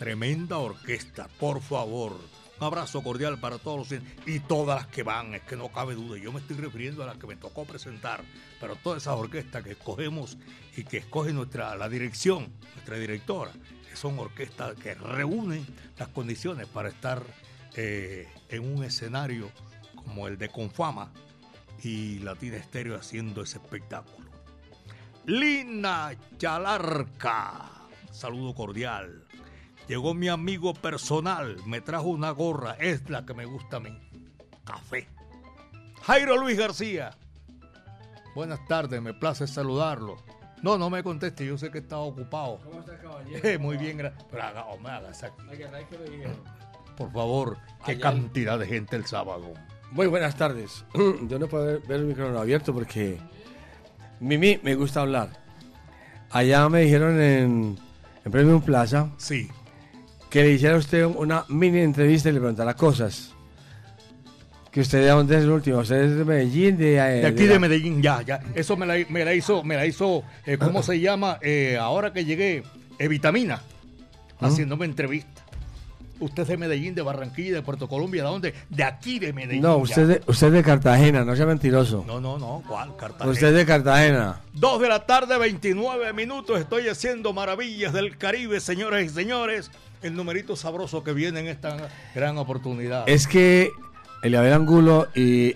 Tremenda 0.00 0.56
orquesta, 0.56 1.28
por 1.38 1.60
favor. 1.60 2.16
Un 2.58 2.66
abrazo 2.66 3.02
cordial 3.02 3.38
para 3.38 3.58
todos 3.58 3.90
los 3.90 4.00
y 4.24 4.40
todas 4.40 4.80
las 4.80 4.86
que 4.86 5.02
van, 5.02 5.34
es 5.34 5.42
que 5.42 5.56
no 5.56 5.68
cabe 5.68 5.94
duda. 5.94 6.16
Yo 6.16 6.32
me 6.32 6.40
estoy 6.40 6.56
refiriendo 6.56 7.02
a 7.02 7.06
las 7.06 7.18
que 7.18 7.26
me 7.26 7.36
tocó 7.36 7.66
presentar, 7.66 8.24
pero 8.58 8.76
todas 8.76 9.02
esas 9.02 9.16
orquestas 9.16 9.62
que 9.62 9.72
escogemos 9.72 10.38
y 10.74 10.84
que 10.84 10.96
escoge 10.96 11.34
nuestra 11.34 11.76
la 11.76 11.90
dirección, 11.90 12.50
nuestra 12.76 12.96
directora, 12.96 13.52
que 13.90 13.94
son 13.94 14.18
orquestas 14.18 14.74
que 14.76 14.94
reúnen 14.94 15.66
las 15.98 16.08
condiciones 16.08 16.66
para 16.66 16.88
estar 16.88 17.22
eh, 17.76 18.26
en 18.48 18.74
un 18.74 18.82
escenario 18.82 19.50
como 19.96 20.28
el 20.28 20.38
de 20.38 20.48
Confama 20.48 21.12
y 21.82 22.20
Latina 22.20 22.56
Estéreo 22.56 22.96
haciendo 22.96 23.42
ese 23.42 23.58
espectáculo. 23.58 24.30
Lina 25.26 26.12
Chalarca, 26.38 27.70
saludo 28.10 28.54
cordial. 28.54 29.26
Llegó 29.88 30.14
mi 30.14 30.28
amigo 30.28 30.72
personal, 30.74 31.56
me 31.66 31.80
trajo 31.80 32.08
una 32.08 32.30
gorra, 32.30 32.76
es 32.78 33.08
la 33.10 33.26
que 33.26 33.34
me 33.34 33.44
gusta 33.44 33.78
a 33.78 33.80
mí. 33.80 33.98
Café. 34.64 35.08
Jairo 36.02 36.36
Luis 36.36 36.56
García. 36.58 37.10
Buenas 38.34 38.64
tardes, 38.68 39.02
me 39.02 39.12
place 39.14 39.46
saludarlo. 39.48 40.16
No, 40.62 40.78
no 40.78 40.90
me 40.90 41.02
conteste, 41.02 41.44
yo 41.46 41.58
sé 41.58 41.70
que 41.70 41.78
estaba 41.78 42.02
ocupado. 42.02 42.60
¿Cómo 42.64 42.80
está, 42.80 42.98
caballero? 42.98 43.48
Eh, 43.48 43.58
muy 43.58 43.76
bien, 43.78 43.96
gracias. 43.96 44.24
Pero 44.30 44.42
haga, 44.42 44.66
hombre, 44.66 44.92
hágase 44.92 45.26
aquí. 45.26 45.42
Oiga, 45.50 45.70
¿sabes 45.70 45.86
qué 45.90 45.98
me 45.98 46.04
dijeron? 46.10 46.36
Por 46.96 47.10
favor, 47.12 47.56
qué 47.84 47.92
Allá- 47.92 48.00
cantidad 48.02 48.58
de 48.58 48.66
gente 48.66 48.94
el 48.96 49.06
sábado. 49.06 49.52
Muy 49.90 50.06
buenas 50.06 50.36
tardes. 50.36 50.84
Yo 51.22 51.38
no 51.38 51.48
puedo 51.48 51.64
ver, 51.64 51.80
ver 51.80 52.00
el 52.00 52.06
micrófono 52.06 52.38
abierto 52.38 52.72
porque 52.72 53.18
Mimi 54.20 54.60
me 54.62 54.74
gusta 54.76 55.00
hablar. 55.00 55.30
Allá 56.30 56.68
me 56.68 56.82
dijeron 56.82 57.20
en, 57.20 57.78
en 58.24 58.30
Premium 58.32 58.60
Plaza 58.62 59.10
Sí, 59.16 59.48
que 60.30 60.42
le 60.42 60.52
hiciera 60.52 60.76
usted 60.76 61.04
una 61.04 61.44
mini 61.48 61.80
entrevista 61.80 62.28
y 62.28 62.32
le 62.32 62.38
preguntara 62.40 62.74
cosas. 62.74 63.32
Que 64.70 64.80
usted 64.82 65.00
de 65.00 65.08
dónde 65.08 65.36
es 65.36 65.42
el 65.42 65.50
último, 65.50 65.78
usted 65.78 65.96
es 66.04 66.16
de 66.16 66.24
Medellín, 66.24 66.76
de, 66.78 66.94
eh, 66.96 67.20
de 67.22 67.26
aquí 67.26 67.44
la- 67.46 67.54
de 67.54 67.58
Medellín, 67.58 68.00
ya, 68.00 68.22
ya. 68.22 68.40
Eso 68.54 68.76
me 68.76 68.86
la, 68.86 68.94
me 69.08 69.24
la 69.24 69.34
hizo, 69.34 69.64
me 69.64 69.74
la 69.74 69.84
hizo, 69.84 70.22
eh, 70.46 70.56
¿cómo 70.58 70.82
se 70.84 71.00
llama? 71.00 71.38
Eh, 71.42 71.76
ahora 71.80 72.12
que 72.12 72.24
llegué, 72.24 72.62
eh, 72.98 73.08
Vitamina, 73.08 73.60
haciéndome 74.38 74.84
entrevista. 74.84 75.42
Usted 76.20 76.42
es 76.42 76.48
de 76.50 76.56
Medellín, 76.58 76.94
de 76.94 77.00
Barranquilla, 77.02 77.54
de 77.54 77.62
Puerto 77.62 77.88
Colombia, 77.88 78.22
¿de 78.22 78.28
dónde? 78.28 78.54
De 78.68 78.84
aquí 78.84 79.18
de 79.18 79.32
Medellín. 79.32 79.62
No, 79.62 79.78
usted 79.78 80.02
es 80.02 80.08
de, 80.08 80.22
usted 80.26 80.46
es 80.48 80.52
de 80.52 80.62
Cartagena, 80.62 81.24
no 81.24 81.34
sea 81.34 81.46
mentiroso. 81.46 82.04
No, 82.06 82.20
no, 82.20 82.38
no, 82.38 82.62
¿cuál? 82.68 82.94
Cartagena. 82.96 83.30
Usted 83.32 83.46
es 83.48 83.54
de 83.54 83.66
Cartagena. 83.66 84.40
Dos 84.52 84.80
de 84.82 84.88
la 84.88 85.04
tarde, 85.06 85.36
29 85.38 86.12
minutos. 86.12 86.60
Estoy 86.60 86.86
haciendo 86.88 87.32
maravillas 87.32 87.92
del 87.94 88.18
Caribe, 88.18 88.60
señoras 88.60 89.02
y 89.02 89.08
señores. 89.08 89.70
El 90.02 90.14
numerito 90.14 90.56
sabroso 90.56 91.04
que 91.04 91.12
viene 91.12 91.40
en 91.40 91.48
esta 91.48 91.90
gran 92.14 92.38
oportunidad. 92.38 93.08
Es 93.08 93.26
que 93.26 93.70
Eliabel 94.22 94.52
Angulo 94.52 95.08
y 95.14 95.54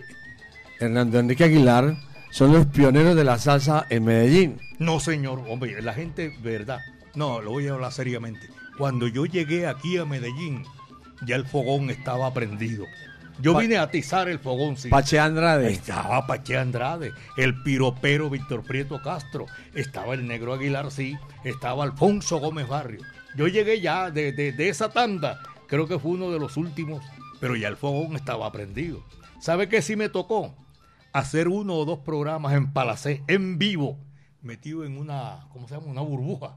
Hernando 0.80 1.18
Enrique 1.18 1.44
Aguilar 1.44 1.96
son 2.30 2.52
los 2.52 2.66
pioneros 2.66 3.14
de 3.16 3.24
la 3.24 3.38
salsa 3.38 3.86
en 3.88 4.04
Medellín. 4.04 4.60
No, 4.78 5.00
señor, 5.00 5.42
hombre, 5.48 5.80
la 5.80 5.94
gente, 5.94 6.36
verdad. 6.42 6.80
No, 7.14 7.40
lo 7.40 7.52
voy 7.52 7.68
a 7.68 7.72
hablar 7.72 7.92
seriamente. 7.92 8.48
Cuando 8.76 9.06
yo 9.06 9.24
llegué 9.24 9.66
aquí 9.66 9.96
a 9.98 10.04
Medellín, 10.04 10.64
ya 11.24 11.36
el 11.36 11.46
fogón 11.46 11.90
estaba 11.90 12.34
prendido. 12.34 12.84
Yo 13.40 13.56
vine 13.56 13.76
a 13.76 13.82
atizar 13.82 14.28
el 14.28 14.38
fogón, 14.38 14.76
sí. 14.76 14.88
Pache 14.88 15.18
Andrade. 15.18 15.72
estaba 15.72 16.26
Pache 16.26 16.56
Andrade, 16.56 17.12
el 17.36 17.62
piropero 17.62 18.30
Víctor 18.30 18.62
Prieto 18.62 19.00
Castro, 19.02 19.46
estaba 19.74 20.14
el 20.14 20.26
negro 20.26 20.54
Aguilar, 20.54 20.90
sí, 20.90 21.16
estaba 21.44 21.84
Alfonso 21.84 22.38
Gómez 22.38 22.68
Barrio. 22.68 23.00
Yo 23.36 23.48
llegué 23.48 23.80
ya 23.80 24.10
de, 24.10 24.32
de- 24.32 24.52
de 24.52 24.68
esa 24.68 24.90
tanda, 24.90 25.40
creo 25.66 25.86
que 25.88 25.98
fue 25.98 26.12
uno 26.12 26.30
de 26.30 26.38
los 26.38 26.56
últimos, 26.56 27.04
pero 27.40 27.56
ya 27.56 27.68
el 27.68 27.76
fogón 27.76 28.14
estaba 28.16 28.50
prendido. 28.52 29.02
¿Sabe 29.40 29.68
qué 29.68 29.82
sí 29.82 29.96
me 29.96 30.08
tocó? 30.08 30.54
Hacer 31.12 31.48
uno 31.48 31.74
o 31.74 31.84
dos 31.84 31.98
programas 32.00 32.54
en 32.54 32.72
Palacé, 32.72 33.22
en 33.28 33.58
vivo, 33.58 33.98
metido 34.42 34.84
en 34.84 34.98
una, 34.98 35.46
¿cómo 35.52 35.68
se 35.68 35.74
llama? 35.74 35.86
Una 35.88 36.00
burbuja. 36.00 36.56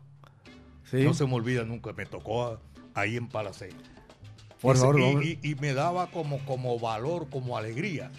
Sí. 0.89 1.03
No 1.03 1.13
se 1.13 1.25
me 1.25 1.33
olvida 1.33 1.63
nunca, 1.65 1.93
me 1.93 2.05
tocó 2.05 2.59
ahí 2.93 3.17
en 3.17 3.27
Palacé. 3.27 3.69
Por 4.61 4.75
favor, 4.77 4.95
y- 5.23 5.39
y 5.43 5.55
me 5.55 5.73
daba 5.73 6.07
como, 6.11 6.39
como 6.45 6.79
valor, 6.79 7.27
como 7.29 7.57
alegría, 7.57 8.11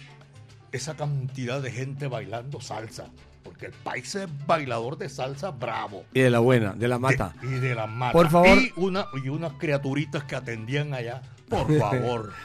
esa 0.71 0.95
cantidad 0.95 1.61
de 1.61 1.71
gente 1.71 2.07
bailando 2.07 2.61
salsa. 2.61 3.09
Porque 3.49 3.65
el 3.65 3.71
país 3.73 4.13
es 4.13 4.29
bailador 4.45 4.95
de 4.95 5.09
salsa 5.09 5.49
bravo. 5.49 6.05
Y 6.13 6.19
de 6.21 6.29
la 6.29 6.37
buena, 6.37 6.73
de 6.73 6.87
la 6.87 6.99
mata. 6.99 7.33
De- 7.41 7.47
y 7.57 7.59
de 7.59 7.73
la 7.73 7.87
mata. 7.87 8.13
Por 8.13 8.29
favor. 8.29 8.55
Y, 8.59 8.71
una, 8.75 9.07
y 9.23 9.29
unas 9.29 9.53
criaturitas 9.53 10.23
que 10.25 10.35
atendían 10.35 10.93
allá. 10.93 11.23
Por 11.49 11.75
favor. 11.79 12.31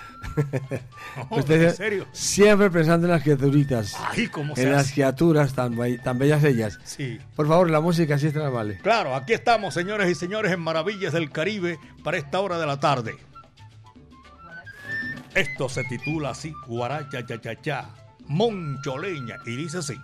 No, 1.31 1.37
Usted 1.37 1.63
¿En 1.65 1.75
serio? 1.75 2.07
Siempre 2.13 2.71
pensando 2.71 3.07
en 3.07 3.13
las 3.13 3.23
criaturitas. 3.23 3.95
Ay, 4.11 4.29
¿cómo 4.29 4.57
se 4.57 4.63
en 4.63 4.73
las 4.73 4.91
criaturas 4.91 5.53
tan, 5.53 5.77
tan 6.03 6.19
bellas 6.19 6.43
ellas. 6.43 6.79
Sí. 6.85 7.19
Por 7.37 7.47
favor, 7.47 7.69
la 7.71 7.81
música 7.83 8.19
sí 8.19 8.29
está 8.29 8.49
vale. 8.49 8.79
Claro, 8.79 9.15
aquí 9.15 9.35
estamos, 9.35 9.75
señores 9.75 10.11
y 10.11 10.15
señores, 10.15 10.51
en 10.53 10.61
Maravillas 10.61 11.13
del 11.13 11.31
Caribe 11.31 11.79
para 12.03 12.17
esta 12.17 12.41
hora 12.41 12.59
de 12.59 12.65
la 12.67 12.81
tarde. 12.81 13.17
Esto 15.35 15.69
se 15.69 15.85
titula 15.85 16.31
así, 16.31 16.55
Guaracha 16.67 17.27
cha 17.27 17.39
cha 17.41 17.61
cha, 17.61 17.91
Moncholeña, 18.27 19.37
y 19.45 19.57
dice 19.57 19.79
así. 19.79 19.95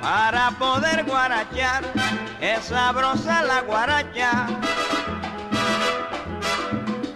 Para 0.00 0.50
poder 0.58 1.04
guarachar, 1.04 1.84
es 2.40 2.66
sabrosa 2.66 3.42
la 3.42 3.62
guaracha. 3.62 4.46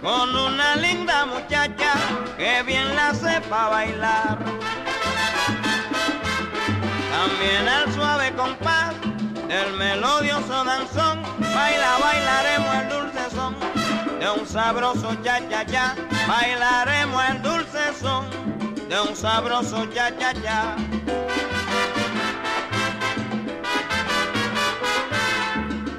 Con 0.01 0.35
una 0.35 0.75
linda 0.75 1.25
muchacha 1.25 1.93
que 2.37 2.63
bien 2.63 2.95
la 2.95 3.13
sepa 3.13 3.69
bailar. 3.69 4.37
También 7.39 7.69
al 7.69 7.93
suave 7.93 8.33
compás 8.35 8.93
del 9.47 9.71
melodioso 9.77 10.61
danzón, 10.65 11.23
baila, 11.39 11.97
bailaremos 12.03 12.75
el 12.75 12.89
dulce 12.89 13.29
son 13.33 13.55
de 14.19 14.29
un 14.29 14.45
sabroso 14.45 15.15
cha 15.23 15.39
cha 15.49 15.65
cha. 15.65 15.95
Bailaremos 16.27 17.23
el 17.29 17.41
dulce 17.41 17.79
son 17.97 18.29
de 18.89 18.99
un 18.99 19.15
sabroso 19.15 19.85
cha 19.85 20.11
cha 20.17 20.33
cha. 20.33 20.75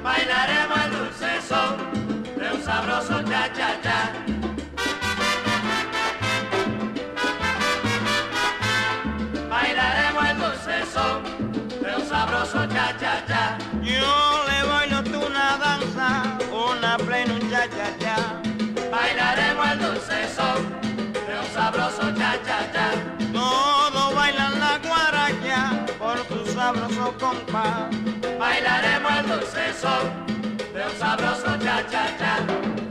Bailaremos 0.03 0.77
el 0.85 0.91
dulce 0.91 1.41
son 1.41 2.37
de 2.37 2.51
un 2.53 2.63
sabroso 2.63 3.23
cha 3.23 3.51
cha 3.51 3.81
cha. 3.81 4.30
Sabroso 26.71 27.13
compás. 27.19 27.89
Bailaremos 28.39 29.11
el 29.19 29.27
dulce 29.27 29.73
de 30.73 30.85
un 30.85 30.99
sabroso 30.99 31.57
cha 31.59 32.90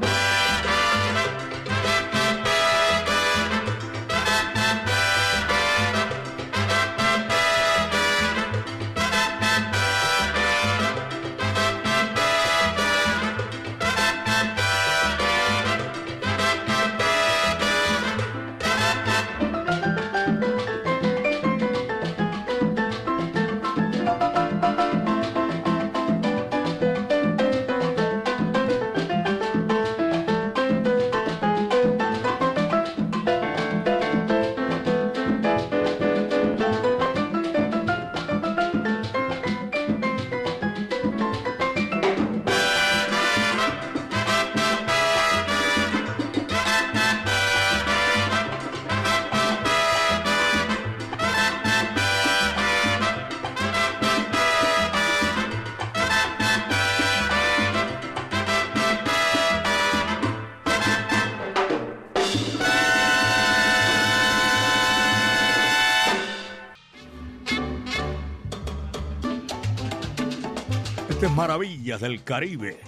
Maravillas 71.41 72.03
del 72.03 72.23
Caribe, 72.23 72.79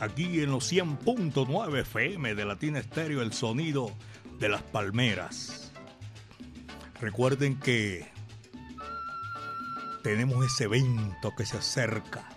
aquí 0.00 0.40
en 0.40 0.50
los 0.50 0.72
100.9 0.72 1.82
FM 1.82 2.34
de 2.34 2.44
Latina 2.44 2.80
Estéreo, 2.80 3.22
el 3.22 3.32
sonido 3.32 3.96
de 4.40 4.48
las 4.48 4.62
palmeras. 4.62 5.70
Recuerden 7.00 7.60
que 7.60 8.10
tenemos 10.02 10.44
ese 10.44 10.64
evento 10.64 11.32
que 11.38 11.46
se 11.46 11.58
acerca. 11.58 12.28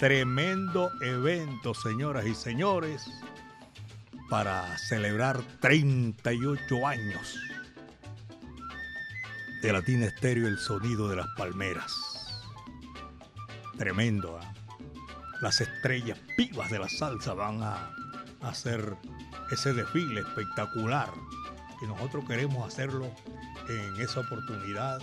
Tremendo 0.00 0.90
evento, 1.00 1.74
señoras 1.74 2.26
y 2.26 2.34
señores, 2.34 3.06
para 4.28 4.76
celebrar 4.78 5.40
38 5.60 6.88
años 6.88 7.38
de 9.62 9.72
Latina 9.72 10.06
Estéreo, 10.06 10.48
el 10.48 10.58
sonido 10.58 11.08
de 11.08 11.14
las 11.14 11.28
palmeras. 11.36 11.94
Tremendo, 13.78 14.40
¿ah? 14.42 14.53
Las 15.44 15.60
estrellas 15.60 16.18
vivas 16.38 16.70
de 16.70 16.78
la 16.78 16.88
salsa 16.88 17.34
van 17.34 17.62
a 17.62 17.90
hacer 18.40 18.96
ese 19.50 19.74
desfile 19.74 20.22
espectacular 20.22 21.10
y 21.82 21.86
nosotros 21.86 22.24
queremos 22.26 22.66
hacerlo 22.66 23.10
en 23.68 24.00
esa 24.00 24.20
oportunidad 24.20 25.00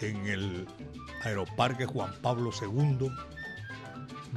en 0.00 0.26
el 0.26 0.66
Aeroparque 1.22 1.86
Juan 1.86 2.12
Pablo 2.20 2.50
II. 2.60 3.12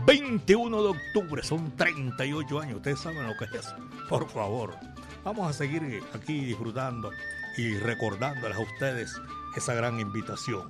21 0.05 0.83
de 0.83 0.89
octubre, 0.89 1.41
son 1.41 1.75
38 1.75 2.59
años, 2.59 2.75
ustedes 2.75 2.99
saben 2.99 3.25
lo 3.25 3.35
que 3.37 3.45
es. 3.57 3.73
Por 4.07 4.29
favor, 4.29 4.75
vamos 5.23 5.49
a 5.49 5.53
seguir 5.53 6.03
aquí 6.13 6.45
disfrutando 6.45 7.09
y 7.57 7.75
recordándoles 7.79 8.55
a 8.55 8.61
ustedes 8.61 9.19
esa 9.55 9.73
gran 9.73 9.99
invitación. 9.99 10.69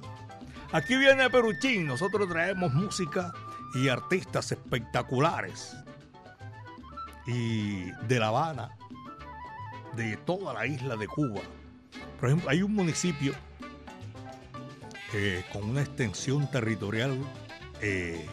Aquí 0.72 0.96
viene 0.96 1.30
Peruchín, 1.30 1.86
nosotros 1.86 2.30
traemos 2.30 2.74
música 2.74 3.34
y 3.78 3.90
artistas 3.90 4.52
espectaculares. 4.52 5.78
Y 7.28 7.92
de 8.08 8.20
La 8.20 8.30
Habana, 8.30 8.72
de 9.96 10.18
toda 10.18 10.54
la 10.54 10.66
isla 10.66 10.96
de 10.96 11.08
Cuba. 11.08 11.42
Por 12.20 12.30
ejemplo, 12.30 12.50
hay 12.50 12.64
un 12.64 12.74
municipio 12.74 13.34
eh, 15.14 15.46
con 15.52 15.70
una 15.70 15.82
extensión 15.82 16.50
territorial 16.50 17.18
eh, 17.82 18.26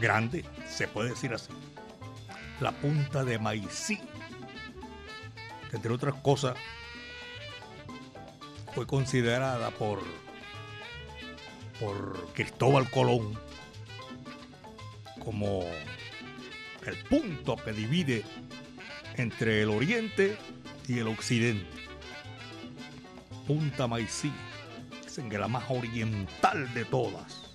grande, 0.00 0.44
se 0.66 0.88
puede 0.88 1.10
decir 1.10 1.32
así. 1.34 1.52
La 2.60 2.72
punta 2.72 3.24
de 3.24 3.38
Maicí, 3.38 4.00
que 5.70 5.76
entre 5.76 5.92
otras 5.92 6.14
cosas 6.22 6.56
fue 8.74 8.86
considerada 8.86 9.70
por 9.70 10.00
por 11.80 12.32
Cristóbal 12.34 12.88
Colón 12.88 13.36
como 15.24 15.64
el 16.86 16.96
punto 17.08 17.56
que 17.56 17.72
divide 17.72 18.24
entre 19.16 19.62
el 19.62 19.70
oriente 19.70 20.36
y 20.86 20.98
el 20.98 21.08
occidente. 21.08 21.66
Punta 23.46 23.86
Maicí, 23.86 24.32
dicen 25.02 25.28
que 25.28 25.38
la 25.38 25.48
más 25.48 25.64
oriental 25.68 26.72
de 26.74 26.84
todas. 26.84 27.54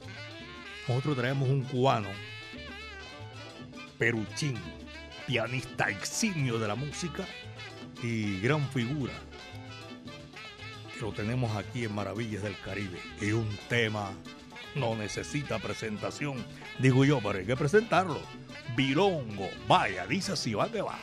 Nosotros 0.88 1.18
traemos 1.18 1.50
un 1.50 1.64
cubano, 1.64 2.10
Peruchín, 3.98 4.58
pianista 5.28 5.90
eximio 5.90 6.58
de 6.58 6.68
la 6.68 6.76
música 6.76 7.26
y 8.02 8.40
gran 8.40 8.68
figura 8.70 9.14
lo 11.02 11.14
tenemos 11.14 11.56
aquí 11.56 11.86
en 11.86 11.96
Maravillas 11.96 12.44
del 12.44 12.58
Caribe. 12.60 13.00
Y 13.22 13.32
un 13.32 13.48
tema 13.68 14.12
no 14.76 14.96
necesita 14.96 15.60
presentación, 15.60 16.44
digo 16.80 17.06
yo, 17.06 17.20
pero 17.22 17.40
hay 17.40 17.46
que 17.46 17.56
presentarlo. 17.56 18.22
Bilongo, 18.76 19.50
vaya, 19.68 20.06
dice 20.08 20.34
así, 20.34 20.54
va 20.54 20.72
que 20.72 20.82
va. 20.82 21.00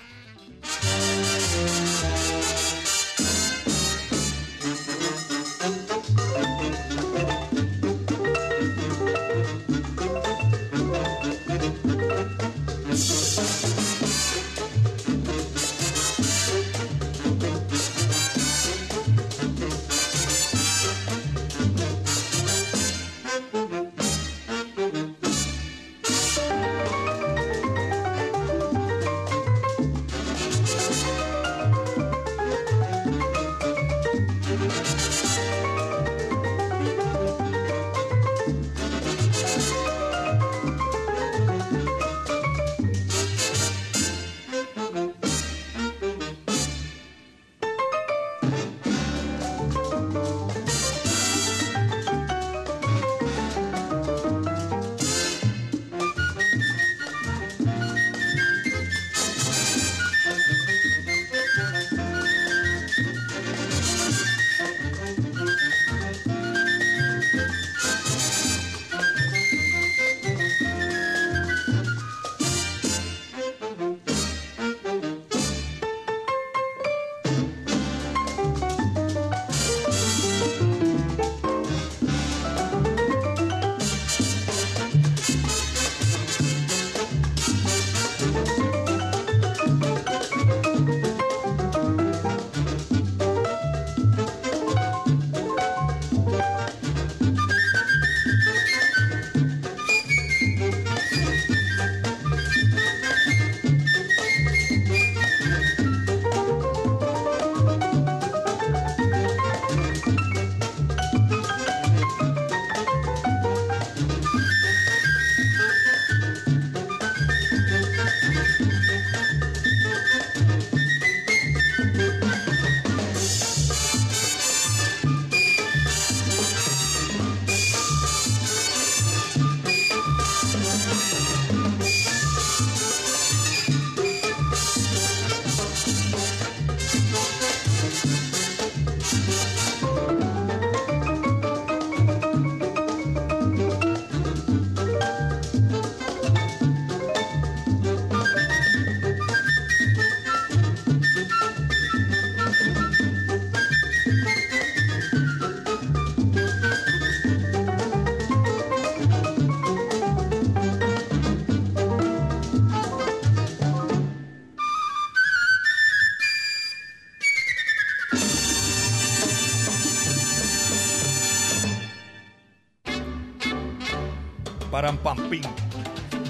Param 174.87 174.99
Pam. 174.99 175.19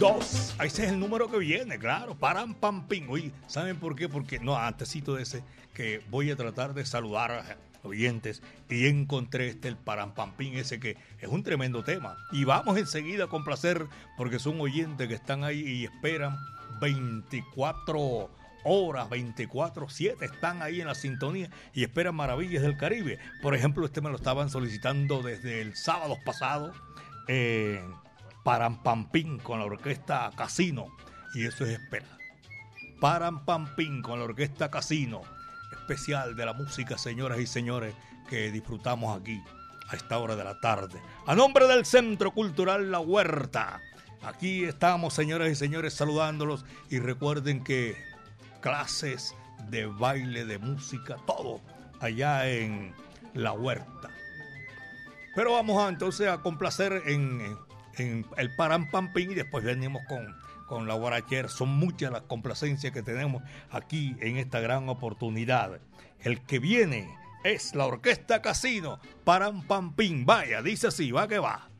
Dos. 0.00 0.56
Ese 0.64 0.86
es 0.86 0.92
el 0.92 0.98
número 0.98 1.30
que 1.30 1.36
viene, 1.36 1.78
claro. 1.78 2.16
Oye, 3.10 3.30
¿saben 3.46 3.76
por 3.76 3.94
qué? 3.94 4.08
Porque, 4.08 4.38
no, 4.38 4.56
antesito 4.56 5.14
de 5.14 5.24
ese, 5.24 5.42
que 5.74 6.00
voy 6.08 6.30
a 6.30 6.36
tratar 6.36 6.72
de 6.72 6.86
saludar 6.86 7.32
a 7.32 7.56
oyentes 7.82 8.42
y 8.70 8.86
encontré 8.86 9.48
este, 9.48 9.68
el 9.68 9.76
Param 9.76 10.14
Pam 10.14 10.32
Pim, 10.38 10.54
ese 10.54 10.80
que 10.80 10.96
es 11.20 11.28
un 11.28 11.42
tremendo 11.42 11.84
tema. 11.84 12.16
Y 12.32 12.44
vamos 12.44 12.78
enseguida 12.78 13.24
a 13.24 13.26
complacer, 13.26 13.88
porque 14.16 14.38
son 14.38 14.58
oyentes 14.58 15.06
que 15.06 15.14
están 15.14 15.44
ahí 15.44 15.60
y 15.60 15.84
esperan 15.84 16.38
24 16.80 18.30
horas, 18.64 19.10
24-7, 19.10 20.22
están 20.22 20.62
ahí 20.62 20.80
en 20.80 20.86
la 20.86 20.94
sintonía 20.94 21.50
y 21.74 21.82
esperan 21.82 22.14
maravillas 22.14 22.62
del 22.62 22.78
Caribe. 22.78 23.18
Por 23.42 23.54
ejemplo, 23.54 23.84
este 23.84 24.00
me 24.00 24.08
lo 24.08 24.16
estaban 24.16 24.48
solicitando 24.48 25.22
desde 25.22 25.60
el 25.60 25.76
sábado 25.76 26.16
pasado 26.24 26.72
en 27.28 28.05
Parampampín 28.46 29.40
con 29.40 29.58
la 29.58 29.64
orquesta 29.64 30.30
Casino. 30.36 30.86
Y 31.34 31.46
eso 31.46 31.64
es 31.64 31.80
espera. 31.80 32.06
Parampampín 33.00 34.02
con 34.02 34.20
la 34.20 34.26
orquesta 34.26 34.70
Casino. 34.70 35.22
Especial 35.72 36.36
de 36.36 36.46
la 36.46 36.52
música, 36.52 36.96
señoras 36.96 37.40
y 37.40 37.46
señores, 37.48 37.92
que 38.30 38.52
disfrutamos 38.52 39.20
aquí 39.20 39.42
a 39.88 39.96
esta 39.96 40.18
hora 40.18 40.36
de 40.36 40.44
la 40.44 40.60
tarde. 40.60 41.00
A 41.26 41.34
nombre 41.34 41.66
del 41.66 41.84
Centro 41.84 42.30
Cultural 42.30 42.92
La 42.92 43.00
Huerta. 43.00 43.80
Aquí 44.22 44.62
estamos, 44.62 45.12
señoras 45.12 45.50
y 45.50 45.56
señores, 45.56 45.94
saludándolos. 45.94 46.64
Y 46.88 47.00
recuerden 47.00 47.64
que 47.64 47.96
clases 48.60 49.34
de 49.70 49.86
baile, 49.86 50.44
de 50.44 50.58
música, 50.58 51.16
todo 51.26 51.60
allá 51.98 52.48
en 52.48 52.94
la 53.34 53.50
huerta. 53.50 54.08
Pero 55.34 55.54
vamos 55.54 55.82
a, 55.82 55.88
entonces 55.88 56.28
a 56.28 56.42
complacer 56.42 57.02
en, 57.06 57.40
en 57.40 57.65
el 57.98 58.56
Parampampín 58.56 59.32
y 59.32 59.34
después 59.34 59.64
venimos 59.64 60.02
con, 60.08 60.36
con 60.66 60.86
la 60.86 60.94
guarachera. 60.94 61.48
Son 61.48 61.68
muchas 61.68 62.12
las 62.12 62.22
complacencias 62.22 62.92
que 62.92 63.02
tenemos 63.02 63.42
aquí 63.70 64.16
en 64.20 64.36
esta 64.36 64.60
gran 64.60 64.88
oportunidad. 64.88 65.80
El 66.20 66.42
que 66.42 66.58
viene 66.58 67.14
es 67.44 67.74
la 67.74 67.86
Orquesta 67.86 68.42
Casino 68.42 69.00
Parampampín. 69.24 70.26
Vaya, 70.26 70.62
dice 70.62 70.88
así, 70.88 71.12
va 71.12 71.28
que 71.28 71.38
va. 71.38 71.70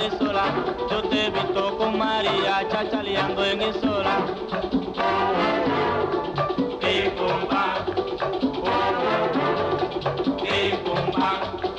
De 0.00 0.10
sola, 0.18 0.44
yo 0.90 1.02
te 1.02 1.26
he 1.26 1.30
visto 1.30 1.76
con 1.76 1.98
María 1.98 2.66
chachaleando 2.70 3.44
en 3.44 3.60
el 3.60 3.74
sola. 3.80 4.24
Pim 6.80 7.10
pum 10.84 11.12
pam, 11.12 11.69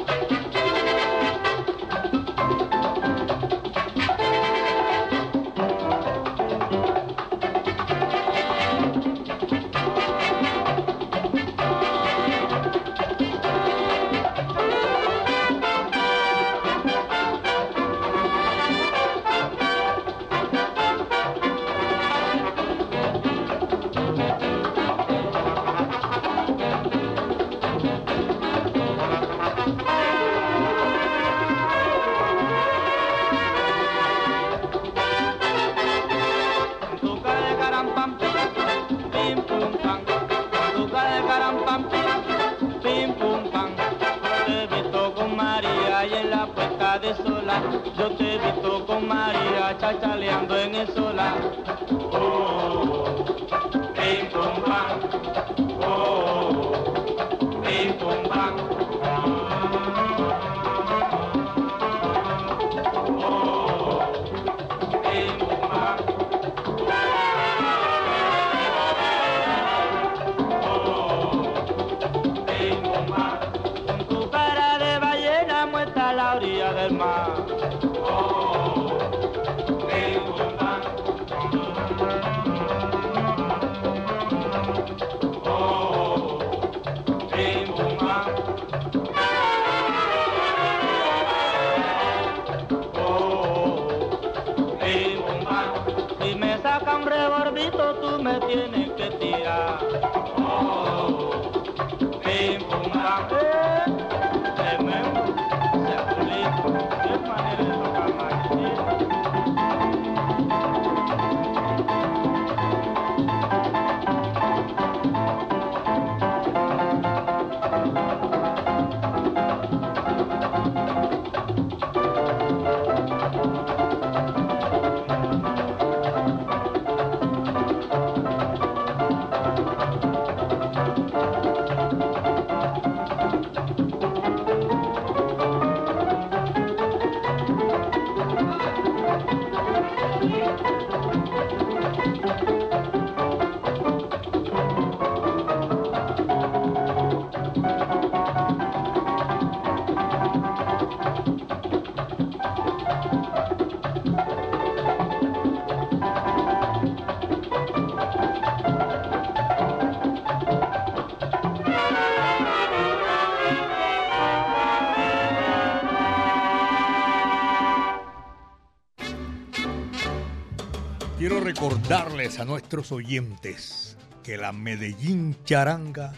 a 172.41 172.45
nuestros 172.45 172.91
oyentes 172.91 173.95
que 174.23 174.35
la 174.35 174.51
Medellín 174.51 175.37
Charanga 175.43 176.11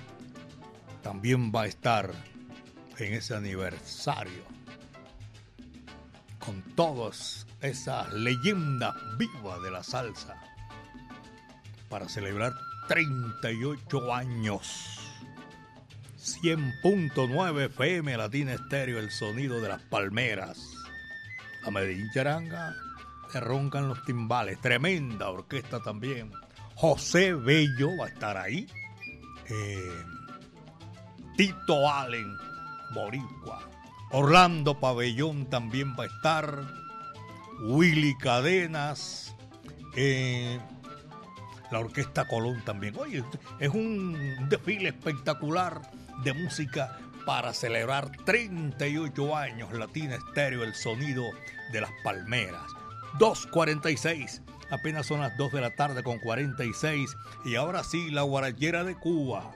también 1.01 1.51
va 1.53 1.63
a 1.63 1.65
estar 1.65 2.13
en 2.97 3.13
ese 3.13 3.35
aniversario 3.35 4.43
con 6.39 6.61
todas 6.75 7.45
esas 7.59 8.13
leyendas 8.13 8.95
vivas 9.17 9.61
de 9.63 9.71
la 9.71 9.83
salsa 9.83 10.41
para 11.89 12.07
celebrar 12.07 12.53
38 12.87 14.13
años. 14.13 15.01
100.9 16.17 17.65
FM 17.65 18.15
Latina 18.15 18.53
Estéreo, 18.53 18.99
el 18.99 19.11
sonido 19.11 19.59
de 19.59 19.67
las 19.67 19.81
palmeras. 19.81 20.73
A 21.65 21.71
Medellín 21.71 22.09
Charanga 22.13 22.77
roncan 23.39 23.87
los 23.87 24.03
timbales, 24.03 24.59
tremenda 24.61 25.29
orquesta 25.29 25.81
también. 25.81 26.31
José 26.75 27.33
Bello 27.33 27.89
va 27.99 28.05
a 28.05 28.09
estar 28.09 28.37
ahí. 28.37 28.67
Eh, 29.49 30.03
Tito 31.37 31.89
Allen, 31.89 32.35
Boricua. 32.93 33.69
Orlando 34.11 34.79
Pabellón 34.79 35.49
también 35.49 35.95
va 35.97 36.03
a 36.03 36.07
estar. 36.07 36.61
Willy 37.61 38.15
Cadenas. 38.17 39.35
Eh, 39.95 40.59
la 41.71 41.79
Orquesta 41.79 42.27
Colón 42.27 42.61
también. 42.63 42.95
Oye, 42.97 43.23
es 43.59 43.69
un 43.69 44.47
desfile 44.47 44.89
espectacular 44.89 45.81
de 46.23 46.33
música 46.33 46.99
para 47.25 47.53
celebrar 47.53 48.11
38 48.25 49.35
años 49.35 49.73
Latina 49.73 50.15
Estéreo, 50.15 50.63
el 50.63 50.75
sonido 50.75 51.23
de 51.71 51.81
las 51.81 51.91
palmeras. 52.03 52.61
2.46, 53.19 54.41
apenas 54.69 55.05
son 55.05 55.21
las 55.21 55.37
2 55.37 55.51
de 55.53 55.61
la 55.61 55.75
tarde 55.75 56.03
con 56.03 56.19
46 56.19 57.15
y 57.45 57.55
ahora 57.55 57.83
sí, 57.83 58.09
la 58.09 58.23
guarachera 58.23 58.83
de 58.83 58.95
Cuba. 58.95 59.51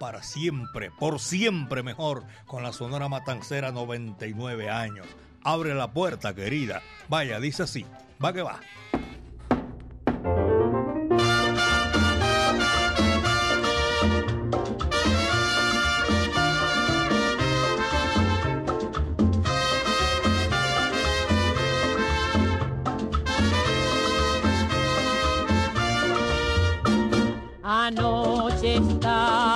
Para 0.00 0.22
siempre, 0.22 0.90
por 0.90 1.18
siempre 1.18 1.82
mejor, 1.82 2.24
con 2.46 2.62
la 2.62 2.72
Sonora 2.72 3.08
Matancera 3.08 3.72
99 3.72 4.70
años. 4.70 5.06
Abre 5.42 5.74
la 5.74 5.92
puerta, 5.92 6.34
querida. 6.34 6.82
Vaya, 7.08 7.40
dice 7.40 7.64
así. 7.64 7.84
Va 8.24 8.32
que 8.32 8.42
va. 8.42 8.60
Anoche 27.88 28.74
estaba 28.74 29.47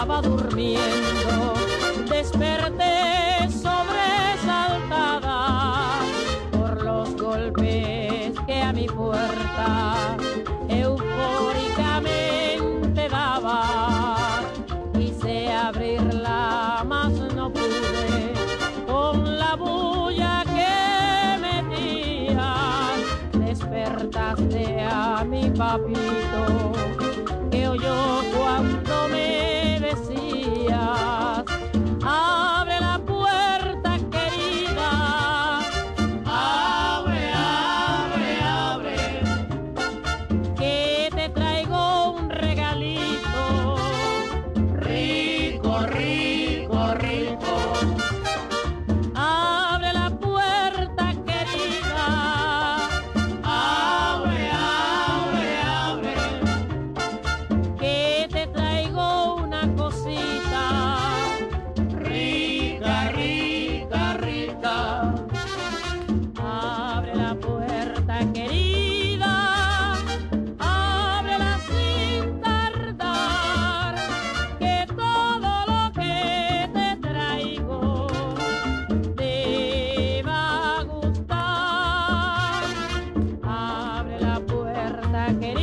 puerta, 85.35 85.62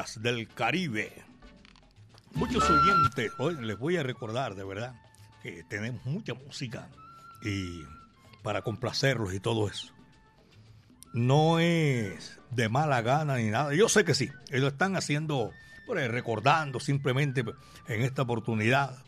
Del 0.00 0.48
Caribe. 0.48 1.12
Muchos 2.32 2.64
oyentes, 2.70 3.32
hoy 3.36 3.54
les 3.60 3.78
voy 3.78 3.98
a 3.98 4.02
recordar 4.02 4.54
de 4.54 4.64
verdad 4.64 4.94
que 5.42 5.62
tenemos 5.64 6.04
mucha 6.06 6.32
música 6.32 6.88
y 7.42 7.82
para 8.42 8.62
complacerlos 8.62 9.34
y 9.34 9.40
todo 9.40 9.68
eso. 9.68 9.92
No 11.12 11.58
es 11.58 12.40
de 12.50 12.70
mala 12.70 13.02
gana 13.02 13.36
ni 13.36 13.50
nada. 13.50 13.74
Yo 13.74 13.90
sé 13.90 14.06
que 14.06 14.14
sí, 14.14 14.30
lo 14.50 14.68
están 14.68 14.96
haciendo, 14.96 15.50
pues, 15.86 16.10
recordando 16.10 16.80
simplemente 16.80 17.44
en 17.86 18.00
esta 18.00 18.22
oportunidad. 18.22 19.04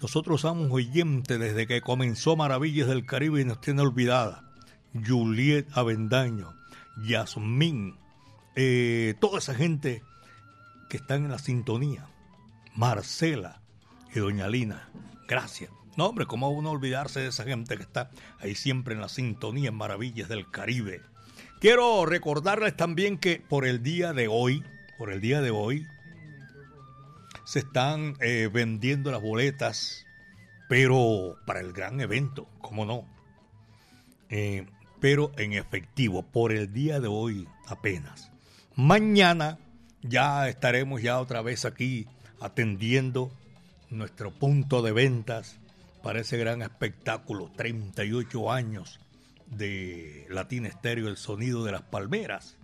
Nosotros 0.00 0.42
somos 0.42 0.70
oyentes 0.70 1.40
desde 1.40 1.66
que 1.66 1.80
comenzó 1.80 2.36
Maravillas 2.36 2.86
del 2.86 3.04
Caribe 3.04 3.40
y 3.40 3.44
nos 3.44 3.60
tiene 3.60 3.82
olvidada. 3.82 4.44
Juliet 4.94 5.66
Avendaño, 5.76 6.54
Yasmín, 7.04 7.98
eh, 8.56 9.14
toda 9.20 9.38
esa 9.38 9.54
gente 9.54 10.02
que 10.88 10.96
están 10.96 11.24
en 11.24 11.30
la 11.30 11.38
sintonía. 11.38 12.06
Marcela 12.74 13.62
y 14.14 14.18
Doña 14.18 14.48
Lina, 14.48 14.88
gracias. 15.28 15.70
No, 15.96 16.06
hombre, 16.06 16.26
¿cómo 16.26 16.50
uno 16.50 16.70
olvidarse 16.70 17.20
de 17.20 17.28
esa 17.28 17.44
gente 17.44 17.76
que 17.76 17.82
está 17.82 18.10
ahí 18.38 18.54
siempre 18.54 18.94
en 18.94 19.00
la 19.00 19.08
sintonía 19.08 19.68
en 19.68 19.76
Maravillas 19.76 20.28
del 20.28 20.50
Caribe? 20.50 21.00
Quiero 21.60 22.04
recordarles 22.04 22.76
también 22.76 23.16
que 23.16 23.42
por 23.46 23.66
el 23.66 23.82
día 23.82 24.12
de 24.12 24.28
hoy, 24.28 24.62
por 24.98 25.10
el 25.10 25.20
día 25.20 25.40
de 25.40 25.50
hoy, 25.50 25.86
se 27.44 27.60
están 27.60 28.16
eh, 28.20 28.50
vendiendo 28.52 29.10
las 29.10 29.22
boletas, 29.22 30.04
pero 30.68 31.38
para 31.46 31.60
el 31.60 31.72
gran 31.72 32.00
evento, 32.00 32.46
¿cómo 32.60 32.84
no? 32.84 33.06
Eh, 34.28 34.66
pero 35.00 35.32
en 35.38 35.54
efectivo, 35.54 36.22
por 36.22 36.52
el 36.52 36.72
día 36.72 37.00
de 37.00 37.08
hoy 37.08 37.48
apenas. 37.66 38.32
Mañana 38.78 39.58
ya 40.02 40.50
estaremos 40.50 41.00
ya 41.00 41.18
otra 41.18 41.40
vez 41.40 41.64
aquí 41.64 42.06
atendiendo 42.42 43.32
nuestro 43.88 44.30
punto 44.30 44.82
de 44.82 44.92
ventas 44.92 45.56
para 46.02 46.20
ese 46.20 46.36
gran 46.36 46.60
espectáculo, 46.60 47.50
38 47.56 48.52
años 48.52 49.00
de 49.46 50.26
Latina 50.28 50.68
Estéreo, 50.68 51.08
el 51.08 51.16
sonido 51.16 51.64
de 51.64 51.72
las 51.72 51.80
palmeras. 51.80 52.58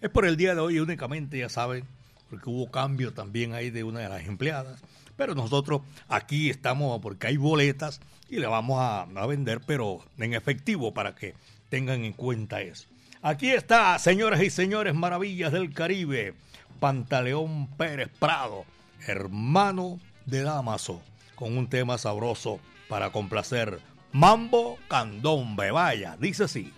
Es 0.00 0.08
por 0.08 0.24
el 0.24 0.38
día 0.38 0.54
de 0.54 0.62
hoy 0.62 0.80
únicamente, 0.80 1.38
ya 1.38 1.50
saben, 1.50 1.84
porque 2.30 2.48
hubo 2.48 2.70
cambio 2.70 3.12
también 3.12 3.52
ahí 3.52 3.68
de 3.68 3.84
una 3.84 4.00
de 4.00 4.08
las 4.08 4.26
empleadas. 4.26 4.80
Pero 5.16 5.34
nosotros 5.34 5.82
aquí 6.08 6.48
estamos 6.48 6.98
porque 7.02 7.26
hay 7.26 7.36
boletas 7.36 8.00
y 8.30 8.38
le 8.38 8.46
vamos 8.46 8.80
a, 8.80 9.02
a 9.02 9.26
vender, 9.26 9.60
pero 9.66 10.02
en 10.16 10.32
efectivo 10.32 10.94
para 10.94 11.14
que 11.14 11.34
tengan 11.68 12.06
en 12.06 12.14
cuenta 12.14 12.62
eso. 12.62 12.88
Aquí 13.20 13.50
está, 13.50 13.98
señoras 13.98 14.40
y 14.42 14.50
señores, 14.50 14.94
maravillas 14.94 15.50
del 15.52 15.74
Caribe, 15.74 16.34
Pantaleón 16.78 17.66
Pérez 17.76 18.08
Prado, 18.20 18.64
hermano 19.08 19.98
de 20.26 20.42
Damaso, 20.42 21.02
con 21.34 21.58
un 21.58 21.68
tema 21.68 21.98
sabroso 21.98 22.60
para 22.88 23.10
complacer. 23.10 23.80
Mambo 24.12 24.78
Candombe, 24.88 25.72
vaya, 25.72 26.16
dice 26.20 26.44
así. 26.44 26.72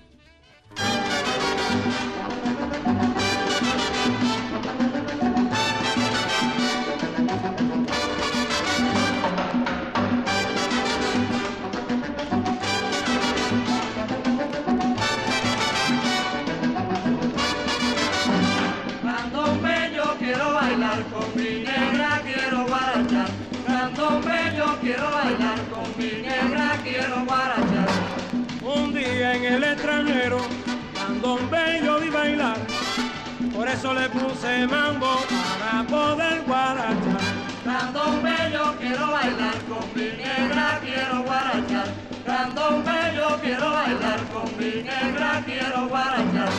Eso 33.81 33.95
le 33.95 34.11
puse 34.11 34.67
mambo 34.67 35.07
para 35.31 35.83
poder 35.87 36.43
guarachar. 36.47 37.21
Candombe 37.65 38.37
yo 38.53 38.77
quiero 38.79 39.11
bailar 39.11 39.57
con 39.71 39.85
mi 39.95 40.09
negra, 40.23 40.79
quiero 40.83 41.23
guarachar. 41.23 41.89
Candombe 42.27 42.99
yo 43.17 43.41
quiero 43.41 43.71
bailar 43.71 44.21
con 44.35 44.59
mi 44.59 44.83
negra, 44.83 45.43
quiero 45.47 45.89
guarachar. 45.89 46.51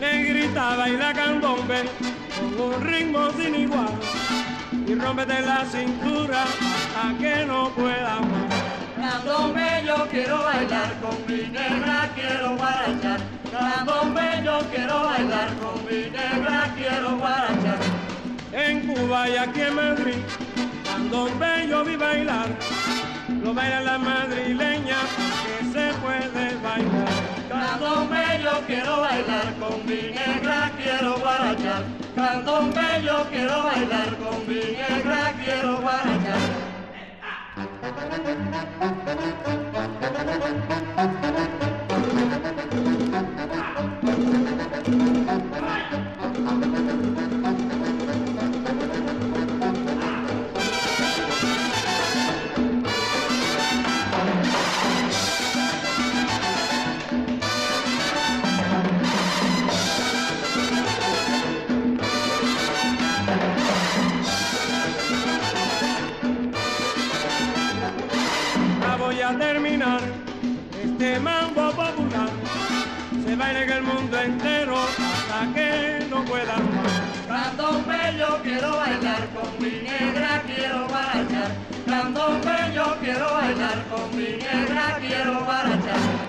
Negrita 0.00 0.76
baila 0.76 1.12
candombe 1.12 1.84
con 2.36 2.60
un 2.60 2.80
ritmo 2.82 3.30
sin 3.38 3.54
igual. 3.54 3.94
Y 4.84 4.94
rómpete 4.96 5.40
la 5.42 5.64
cintura 5.64 6.42
a 6.42 7.16
que 7.20 7.44
no 7.46 7.68
pueda 7.68 8.18
más. 8.18 8.50
Candombe 8.96 9.84
yo 9.86 10.08
quiero 10.10 10.42
bailar 10.42 10.92
con 11.02 11.16
mi 11.28 11.42
negra, 11.50 12.10
quiero 12.16 12.56
guarachar. 12.56 13.37
Candombe 13.58 14.42
yo 14.44 14.60
quiero 14.72 15.02
bailar 15.02 15.48
con 15.56 15.84
mi 15.84 16.10
negra, 16.10 16.72
quiero 16.76 17.16
guarachar. 17.16 17.78
En 18.52 18.86
Cuba 18.86 19.28
y 19.28 19.36
aquí 19.36 19.60
en 19.62 19.74
Madrid, 19.74 20.22
candombe 20.84 21.66
yo 21.68 21.84
vi 21.84 21.96
bailar. 21.96 22.48
Lo 23.42 23.52
bailan 23.52 23.84
las 23.84 24.00
madrileñas 24.00 25.08
que 25.42 25.64
se 25.72 25.92
puede 25.98 26.54
bailar. 26.62 27.08
Candombe 27.48 28.40
yo 28.44 28.60
quiero 28.68 29.00
bailar 29.00 29.54
con 29.58 29.86
mi 29.86 30.02
negra, 30.12 30.70
quiero 30.80 31.18
guarachar. 31.18 31.82
Candombe 32.14 33.02
yo 33.04 33.26
quiero 33.28 33.64
bailar 33.64 34.16
con 34.18 34.46
mi 34.46 34.60
negra, 34.78 35.32
quiero 35.44 35.80
guarachar. 35.80 36.38
Candombe 77.68 78.16
yo 78.18 78.42
quiero 78.42 78.76
bailar 78.78 79.28
con 79.34 79.62
mi 79.62 79.70
negra, 79.82 80.42
quiero 80.46 80.88
guarachar. 80.88 81.50
Candombe 81.86 82.72
yo 82.74 82.96
quiero 82.98 83.30
bailar 83.34 83.84
con 83.90 84.16
mi 84.16 84.38
negra, 84.38 84.96
quiero 84.98 85.44
guarachar. 85.44 86.28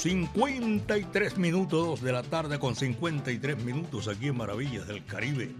53 0.00 1.36
minutos 1.36 2.00
de 2.00 2.10
la 2.10 2.22
tarde 2.22 2.58
con 2.58 2.74
53 2.74 3.62
minutos 3.62 4.08
aquí 4.08 4.28
en 4.28 4.38
Maravillas 4.38 4.88
del 4.88 5.04
Caribe. 5.04 5.50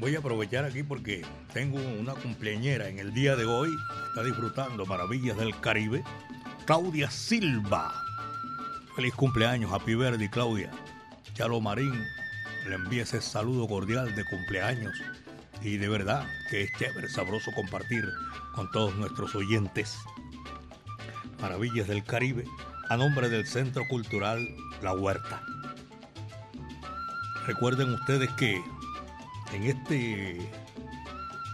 Voy 0.00 0.16
a 0.16 0.18
aprovechar 0.18 0.64
aquí 0.64 0.82
porque 0.82 1.22
tengo 1.52 1.78
una 1.78 2.14
cumpleañera 2.14 2.88
en 2.88 2.98
el 2.98 3.14
día 3.14 3.36
de 3.36 3.44
hoy. 3.44 3.68
Está 4.08 4.24
disfrutando 4.24 4.84
Maravillas 4.86 5.36
del 5.36 5.56
Caribe. 5.60 6.02
Claudia 6.64 7.08
Silva. 7.12 7.94
Feliz 8.96 9.14
cumpleaños, 9.14 9.72
Happy 9.72 9.94
Birthday, 9.94 10.28
Claudia. 10.28 10.72
Chalo 11.34 11.60
Marín 11.60 11.94
le 12.68 12.74
envía 12.74 13.04
ese 13.04 13.20
saludo 13.20 13.68
cordial 13.68 14.16
de 14.16 14.24
cumpleaños. 14.24 15.00
Y 15.62 15.76
de 15.76 15.88
verdad 15.88 16.26
que 16.50 16.62
es 16.62 16.72
chévere, 16.76 17.08
sabroso 17.08 17.52
compartir 17.52 18.04
con 18.56 18.68
todos 18.72 18.96
nuestros 18.96 19.32
oyentes. 19.36 19.96
Maravillas 21.40 21.88
del 21.88 22.04
Caribe, 22.04 22.44
a 22.88 22.96
nombre 22.96 23.28
del 23.28 23.46
Centro 23.46 23.86
Cultural 23.88 24.46
La 24.82 24.94
Huerta. 24.94 25.42
Recuerden 27.46 27.94
ustedes 27.94 28.30
que 28.32 28.62
en 29.52 29.62
este 29.64 30.38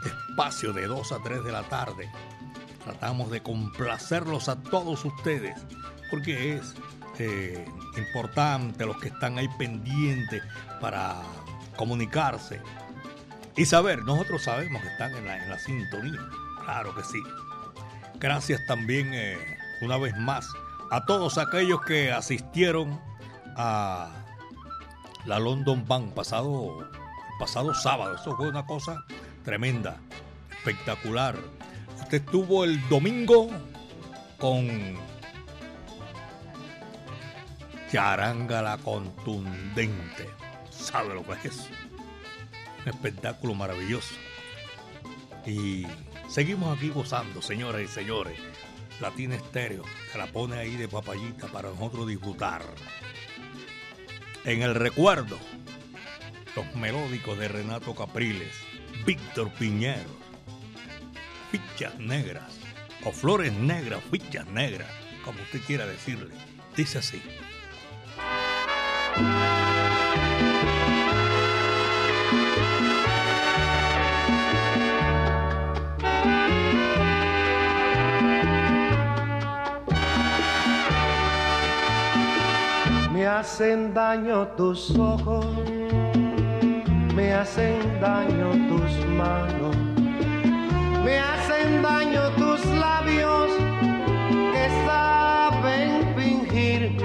espacio 0.05 0.73
de 0.73 0.87
2 0.87 1.13
a 1.13 1.23
3 1.23 1.45
de 1.45 1.53
la 1.53 1.63
tarde 1.65 2.11
tratamos 2.85 3.31
de 3.31 3.43
complacerlos 3.43 4.49
a 4.49 4.61
todos 4.63 5.05
ustedes, 5.05 5.57
porque 6.11 6.57
es 6.57 6.75
eh, 7.19 7.65
importante 7.97 8.87
los 8.87 8.97
que 8.99 9.09
están 9.09 9.39
ahí 9.39 9.49
pendientes 9.59 10.43
para 10.81 11.23
comunicarse 11.77 12.61
y 13.57 13.67
saber, 13.67 14.03
nosotros 14.05 14.43
sabemos 14.43 14.81
que 14.83 14.89
están 14.89 15.15
en 15.15 15.27
la, 15.27 15.43
en 15.43 15.51
la 15.51 15.59
sintonía, 15.59 16.21
claro 16.65 16.95
que 16.95 17.05
sí. 17.05 17.23
Gracias 18.19 18.65
también 18.67 19.13
eh, 19.13 19.59
una 19.83 19.99
vez 19.99 20.17
más 20.17 20.49
a 20.91 21.05
todos 21.05 21.39
aquellos 21.39 21.81
que 21.83 22.13
asistieron 22.13 23.01
a 23.57 24.11
la 25.27 25.39
London 25.39 25.87
Bank 25.87 26.15
pasado, 26.15 26.89
pasado 27.39 27.75
sábado. 27.75 28.15
Eso 28.15 28.37
fue 28.37 28.49
una 28.49 28.65
cosa 28.65 29.05
tremenda, 29.45 30.01
espectacular. 30.51 31.37
Usted 32.01 32.25
estuvo 32.25 32.65
el 32.65 32.89
domingo 32.89 33.49
con 34.39 34.97
Charanga 37.91 38.63
la 38.63 38.79
contundente. 38.79 40.31
¿Sabe 40.71 41.15
lo 41.15 41.25
que 41.25 41.49
es? 41.49 41.69
Un 42.83 42.89
espectáculo 42.89 43.55
maravilloso. 43.55 44.15
Y 45.47 45.87
seguimos 46.29 46.77
aquí 46.77 46.91
gozando, 46.91 47.43
señoras 47.43 47.83
y 47.83 47.89
señores, 47.89 48.39
Latina 49.03 49.35
Estéreo, 49.35 49.83
se 50.13 50.17
la 50.17 50.29
pone 50.29 50.57
ahí 50.57 50.77
de 50.77 50.87
papayita 50.87 51.49
para 51.49 51.71
nosotros 51.71 52.07
disfrutar. 52.07 52.63
En 54.45 54.63
el 54.63 54.77
recuerdo, 54.77 55.39
los 56.55 56.75
melódicos 56.77 57.37
de 57.37 57.49
Renato 57.49 57.97
Capriles, 57.97 58.55
Víctor 59.05 59.51
Piñero, 59.55 60.09
fichas 61.51 61.99
negras, 61.99 62.55
o 63.05 63.11
flores 63.11 63.53
negras, 63.53 64.01
fichas 64.09 64.47
negras, 64.47 64.89
como 65.25 65.43
usted 65.43 65.61
quiera 65.63 65.85
decirle. 65.85 66.33
Dice 66.77 66.99
así. 66.99 67.21
Hacen 83.39 83.95
daño 83.95 84.47
tus 84.59 84.91
ojos, 84.99 85.47
me 87.15 87.33
hacen 87.33 87.79
daño 88.01 88.51
tus 88.69 89.07
manos, 89.07 89.75
me 91.05 91.19
hacen 91.19 91.83
daño 91.83 92.31
tus 92.37 92.65
labios 92.67 93.51
que 94.53 94.65
saben 94.87 96.15
fingir. 96.15 96.97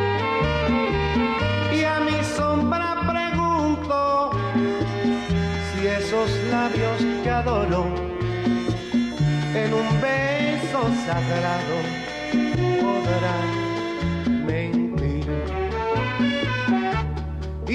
Y 1.74 1.84
a 1.84 2.00
mi 2.02 2.22
sombra 2.36 2.90
pregunto 3.14 4.32
si 5.72 5.88
esos 5.88 6.30
labios 6.52 7.00
que 7.24 7.30
adoro 7.30 7.86
en 9.56 9.74
un 9.74 9.88
beso 10.02 10.82
sagrado 11.06 11.78
podrán 12.82 13.57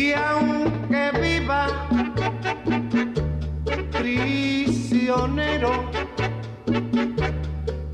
Y 0.03 0.13
aunque 0.15 1.13
viva 1.21 1.69
prisionero 3.93 5.71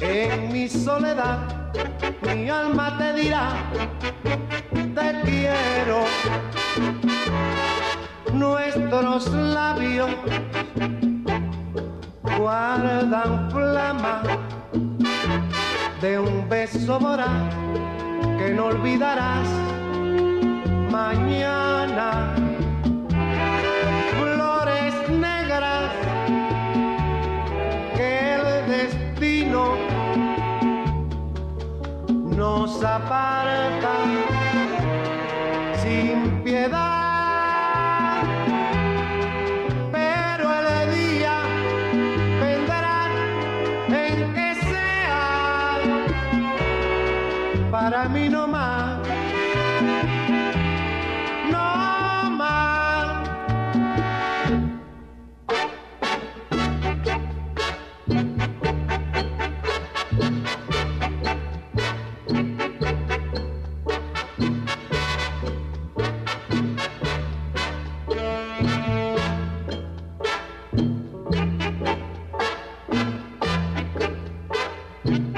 en 0.01 0.51
mi 0.51 0.71
soledad, 0.71 1.71
mi 2.23 2.49
alma 2.49 2.97
te 2.97 3.13
dirá, 3.13 3.51
te 4.73 5.21
quiero. 5.23 6.07
Nuestros 8.33 9.29
labios 9.29 10.11
guardan 12.39 13.51
flama 13.51 14.23
de 16.01 16.19
un 16.19 16.49
beso 16.49 16.99
voraz 16.99 17.55
que 18.39 18.55
no 18.55 18.67
olvidarás 18.69 19.78
mañana. 20.99 22.09
Flores 24.19 24.95
negras 25.27 25.91
que 27.97 28.11
el 28.37 28.45
destino 28.77 29.63
nos 32.41 32.71
aparta 32.83 33.95
sin 35.83 36.19
piedad. 36.45 38.23
Pero 39.97 40.47
el 40.63 40.91
día 40.99 41.37
vendrá 42.43 42.99
en 44.03 44.19
que 44.37 44.49
sea 44.71 45.79
para 47.71 48.09
mí 48.09 48.29
no 48.29 48.48
flores 75.05 75.38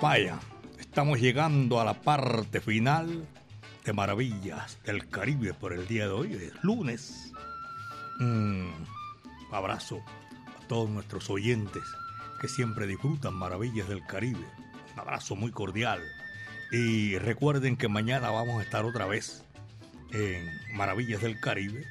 Vaya, 0.00 0.38
estamos 0.78 1.20
llegando 1.20 1.78
a 1.78 1.84
la 1.84 1.92
parte 1.92 2.62
final 2.62 3.26
de 3.84 3.92
Maravillas 3.92 4.78
del 4.84 5.08
Caribe 5.08 5.52
por 5.52 5.74
el 5.74 5.86
día 5.86 6.06
de 6.06 6.12
hoy, 6.12 6.32
es 6.32 6.64
lunes. 6.64 7.32
Mm, 8.18 8.70
abrazo 9.52 10.00
a 10.58 10.66
todos 10.68 10.88
nuestros 10.88 11.28
oyentes 11.28 11.82
que 12.40 12.48
siempre 12.48 12.86
disfrutan 12.86 13.34
Maravillas 13.34 13.88
del 13.88 14.06
Caribe. 14.06 14.46
Un 14.94 15.00
abrazo 15.00 15.36
muy 15.36 15.50
cordial. 15.50 16.00
Y 16.72 17.18
recuerden 17.18 17.76
que 17.76 17.88
mañana 17.88 18.30
vamos 18.30 18.58
a 18.60 18.62
estar 18.62 18.86
otra 18.86 19.04
vez 19.04 19.44
en 20.12 20.48
Maravillas 20.72 21.20
del 21.20 21.38
Caribe. 21.40 21.84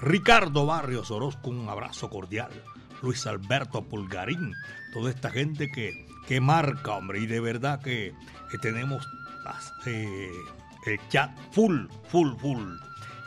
Ricardo 0.00 0.66
Barrios 0.66 1.10
Orozco, 1.10 1.50
un 1.50 1.68
abrazo 1.68 2.10
cordial 2.10 2.52
Luis 3.02 3.26
Alberto 3.26 3.82
Pulgarín, 3.82 4.54
toda 4.92 5.10
esta 5.10 5.30
gente 5.30 5.70
que, 5.70 6.06
que 6.30 6.40
marca, 6.40 6.92
hombre, 6.92 7.18
y 7.18 7.26
de 7.26 7.40
verdad 7.40 7.82
que, 7.82 8.14
tenemos 8.62 9.04
eh, 9.84 10.30
el 10.86 11.08
chat 11.08 11.36
full, 11.50 11.88
full, 12.08 12.36
full. 12.36 12.76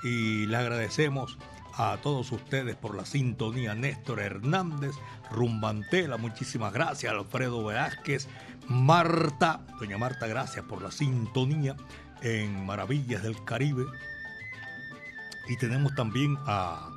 Y 0.04 0.46
le 0.46 0.56
agradecemos 0.56 1.38
a 1.74 1.98
todos 2.02 2.32
ustedes 2.32 2.78
por 2.78 2.96
la 2.96 3.06
sintonía. 3.06 3.76
Néstor 3.76 4.22
Hernández, 4.22 4.96
Rumbantela, 5.30 6.16
muchísimas 6.16 6.72
gracias. 6.72 7.12
Alfredo 7.12 7.66
Velázquez, 7.66 8.30
Marta, 8.70 9.60
doña 9.82 9.98
Marta, 9.98 10.26
gracias 10.28 10.64
por 10.64 10.82
la 10.82 10.90
sintonía 10.90 11.76
en 12.22 12.66
Maravillas 12.66 13.22
del 13.22 13.44
Caribe. 13.44 13.84
Y 15.50 15.58
tenemos 15.58 15.94
también 15.96 16.38
a 16.46 16.90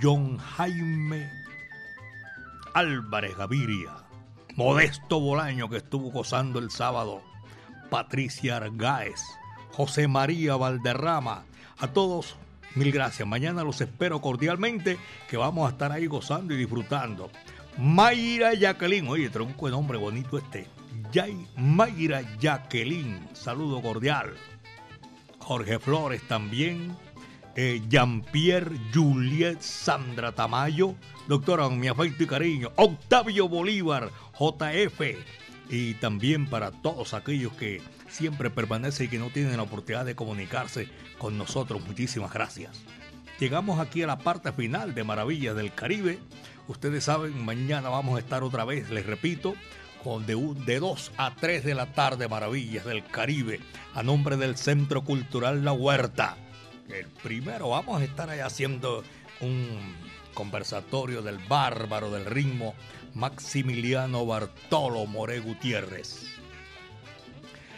John 0.00 0.38
Jaime 0.38 1.30
Álvarez 2.72 3.36
Gaviria, 3.36 4.05
Modesto 4.56 5.20
Bolaño 5.20 5.68
que 5.68 5.76
estuvo 5.76 6.10
gozando 6.10 6.58
el 6.58 6.70
sábado, 6.70 7.20
Patricia 7.90 8.56
Argáez, 8.56 9.20
José 9.72 10.08
María 10.08 10.56
Valderrama, 10.56 11.44
a 11.76 11.88
todos 11.88 12.36
mil 12.74 12.90
gracias. 12.90 13.28
Mañana 13.28 13.64
los 13.64 13.82
espero 13.82 14.22
cordialmente 14.22 14.96
que 15.28 15.36
vamos 15.36 15.66
a 15.66 15.72
estar 15.72 15.92
ahí 15.92 16.06
gozando 16.06 16.54
y 16.54 16.56
disfrutando. 16.56 17.30
Mayra 17.76 18.54
Jacqueline, 18.54 19.06
oye, 19.08 19.28
tronco 19.28 19.66
de 19.66 19.72
nombre 19.72 19.98
bonito 19.98 20.38
este. 20.38 20.66
Yay, 21.12 21.46
Mayra 21.56 22.22
Jacqueline, 22.38 23.28
saludo 23.34 23.82
cordial. 23.82 24.32
Jorge 25.38 25.78
Flores 25.78 26.26
también. 26.26 26.96
Eh, 27.58 27.82
Jean-Pierre 27.88 28.76
Juliet 28.92 29.62
Sandra 29.62 30.32
Tamayo. 30.32 30.94
Doctora, 31.26 31.70
mi 31.70 31.88
afecto 31.88 32.22
y 32.22 32.26
cariño. 32.26 32.70
Octavio 32.76 33.48
Bolívar, 33.48 34.10
JF. 34.38 35.00
Y 35.70 35.94
también 35.94 36.46
para 36.50 36.70
todos 36.70 37.14
aquellos 37.14 37.54
que 37.54 37.80
siempre 38.08 38.50
permanecen 38.50 39.06
y 39.06 39.08
que 39.08 39.18
no 39.18 39.30
tienen 39.30 39.56
la 39.56 39.62
oportunidad 39.62 40.04
de 40.04 40.14
comunicarse 40.14 40.90
con 41.16 41.38
nosotros. 41.38 41.82
Muchísimas 41.86 42.32
gracias. 42.32 42.82
Llegamos 43.38 43.80
aquí 43.80 44.02
a 44.02 44.06
la 44.06 44.18
parte 44.18 44.52
final 44.52 44.94
de 44.94 45.04
Maravillas 45.04 45.56
del 45.56 45.72
Caribe. 45.72 46.18
Ustedes 46.68 47.04
saben, 47.04 47.42
mañana 47.42 47.88
vamos 47.88 48.16
a 48.16 48.20
estar 48.20 48.42
otra 48.42 48.66
vez, 48.66 48.90
les 48.90 49.06
repito, 49.06 49.54
con 50.04 50.26
de, 50.26 50.36
de 50.66 50.78
2 50.78 51.12
a 51.16 51.34
3 51.34 51.64
de 51.64 51.74
la 51.74 51.86
tarde 51.86 52.28
Maravillas 52.28 52.84
del 52.84 53.04
Caribe, 53.04 53.60
a 53.94 54.02
nombre 54.02 54.36
del 54.36 54.56
Centro 54.56 55.04
Cultural 55.04 55.64
La 55.64 55.72
Huerta. 55.72 56.36
El 56.88 57.06
primero, 57.22 57.70
vamos 57.70 58.00
a 58.00 58.04
estar 58.04 58.30
ahí 58.30 58.40
haciendo 58.40 59.04
un 59.40 59.94
conversatorio 60.34 61.22
del 61.22 61.38
bárbaro 61.38 62.10
del 62.10 62.26
ritmo 62.26 62.74
Maximiliano 63.14 64.26
Bartolo 64.26 65.06
More 65.06 65.40
Gutiérrez. 65.40 66.26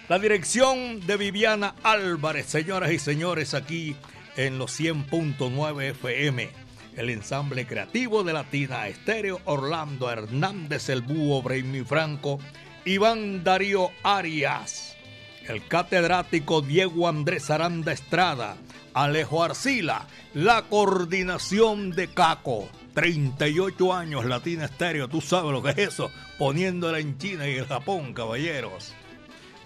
La 0.09 0.19
dirección 0.19 1.07
de 1.07 1.17
Viviana 1.17 1.75
Álvarez, 1.83 2.47
señoras 2.47 2.93
y 2.93 2.99
señores, 2.99 3.55
aquí 3.55 3.97
en 4.37 4.59
los 4.59 4.79
100.9 4.79 5.91
FM 5.91 6.69
el 6.99 7.11
ensamble 7.11 7.65
creativo 7.65 8.25
de 8.25 8.33
Latina 8.33 8.89
Estéreo, 8.89 9.41
Orlando 9.45 10.11
Hernández, 10.11 10.89
el 10.89 11.03
Búho, 11.03 11.43
Braimi 11.43 11.83
Franco, 11.83 12.41
Iván 12.85 13.45
Darío 13.45 13.93
Arias, 14.03 14.97
el 15.47 15.65
catedrático 15.69 16.61
Diego 16.61 17.09
Andrés 17.09 17.51
Aranda 17.51 17.93
Estrada, 17.93 18.57
Alejo 18.99 19.45
Arcila, 19.45 20.09
la 20.35 20.63
coordinación 20.63 21.93
de 21.93 22.09
Caco. 22.09 22.69
38 22.95 23.95
años 23.95 24.25
Latina 24.25 24.65
Estéreo, 24.65 25.07
tú 25.07 25.21
sabes 25.21 25.53
lo 25.53 25.63
que 25.63 25.71
es 25.71 25.79
eso, 25.79 26.11
poniéndola 26.37 26.99
en 26.99 27.17
China 27.17 27.49
y 27.49 27.55
el 27.55 27.67
Japón, 27.69 28.13
caballeros. 28.13 28.93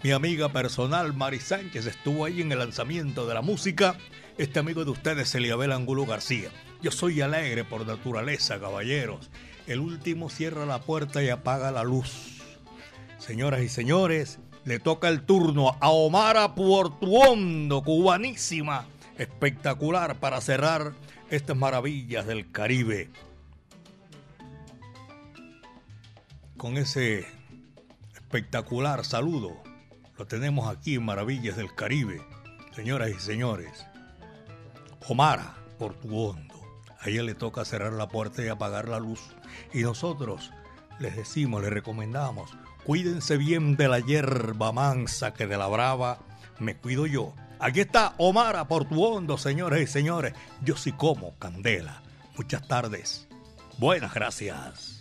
Mi 0.03 0.11
amiga 0.11 0.51
personal 0.51 1.15
Mari 1.15 1.41
Sánchez 1.41 1.87
estuvo 1.87 2.27
ahí 2.27 2.43
en 2.43 2.53
el 2.53 2.59
lanzamiento 2.59 3.27
de 3.27 3.33
la 3.33 3.41
música. 3.41 3.97
Este 4.37 4.59
amigo 4.59 4.85
de 4.85 4.91
ustedes, 4.91 5.35
Eliabel 5.35 5.73
Angulo 5.73 6.05
García. 6.05 6.51
Yo 6.83 6.91
soy 6.91 7.23
alegre 7.23 7.65
por 7.65 7.87
naturaleza, 7.87 8.61
caballeros. 8.61 9.31
El 9.67 9.81
último 9.81 10.29
cierra 10.29 10.67
la 10.67 10.83
puerta 10.83 11.23
y 11.23 11.31
apaga 11.31 11.71
la 11.71 11.85
luz. 11.85 12.43
Señoras 13.17 13.63
y 13.63 13.71
señores, 13.71 14.41
le 14.67 14.79
toca 14.79 15.09
el 15.09 15.23
turno 15.23 15.79
a 15.81 15.89
Omara 15.89 16.55
Puertuondo, 16.55 17.83
cubanísima, 17.83 18.87
espectacular 19.19 20.19
para 20.21 20.41
cerrar 20.41 20.93
estas 21.31 21.57
maravillas 21.57 22.27
del 22.27 22.51
Caribe. 22.51 23.11
Con 26.57 26.77
ese 26.77 27.27
espectacular 28.15 29.05
saludo, 29.05 29.63
lo 30.17 30.27
tenemos 30.27 30.69
aquí 30.69 30.95
en 30.95 31.05
Maravillas 31.05 31.57
del 31.57 31.75
Caribe, 31.75 32.23
señoras 32.75 33.11
y 33.11 33.19
señores. 33.19 33.87
Omara 35.09 35.57
Portuondo. 35.79 36.61
A 37.01 37.09
ella 37.09 37.25
le 37.25 37.35
toca 37.35 37.65
cerrar 37.65 37.93
la 37.95 38.09
puerta 38.09 38.45
y 38.45 38.49
apagar 38.49 38.89
la 38.89 39.01
luz. 39.01 39.21
Y 39.73 39.83
nosotros 39.83 40.53
les 41.01 41.17
decimos, 41.17 41.63
les 41.63 41.73
recomendamos, 41.73 42.57
cuídense 42.85 43.37
bien 43.37 43.77
de 43.77 43.89
la 43.89 43.99
hierba 43.99 44.71
mansa 44.71 45.35
que 45.35 45.49
de 45.49 45.57
la 45.57 45.67
brava 45.67 46.21
me 46.61 46.77
cuido 46.77 47.07
yo. 47.07 47.35
Aquí 47.63 47.79
está 47.81 48.15
Omar 48.19 48.67
Portuondo, 48.67 49.39
señores 49.39 49.81
y 49.83 49.87
señores. 49.87 50.35
Yo 50.63 50.77
sí 50.77 50.91
como 50.91 51.37
candela. 51.39 52.03
Muchas 52.37 52.67
tardes. 52.67 53.29
Buenas 53.79 54.13
gracias. 54.13 55.01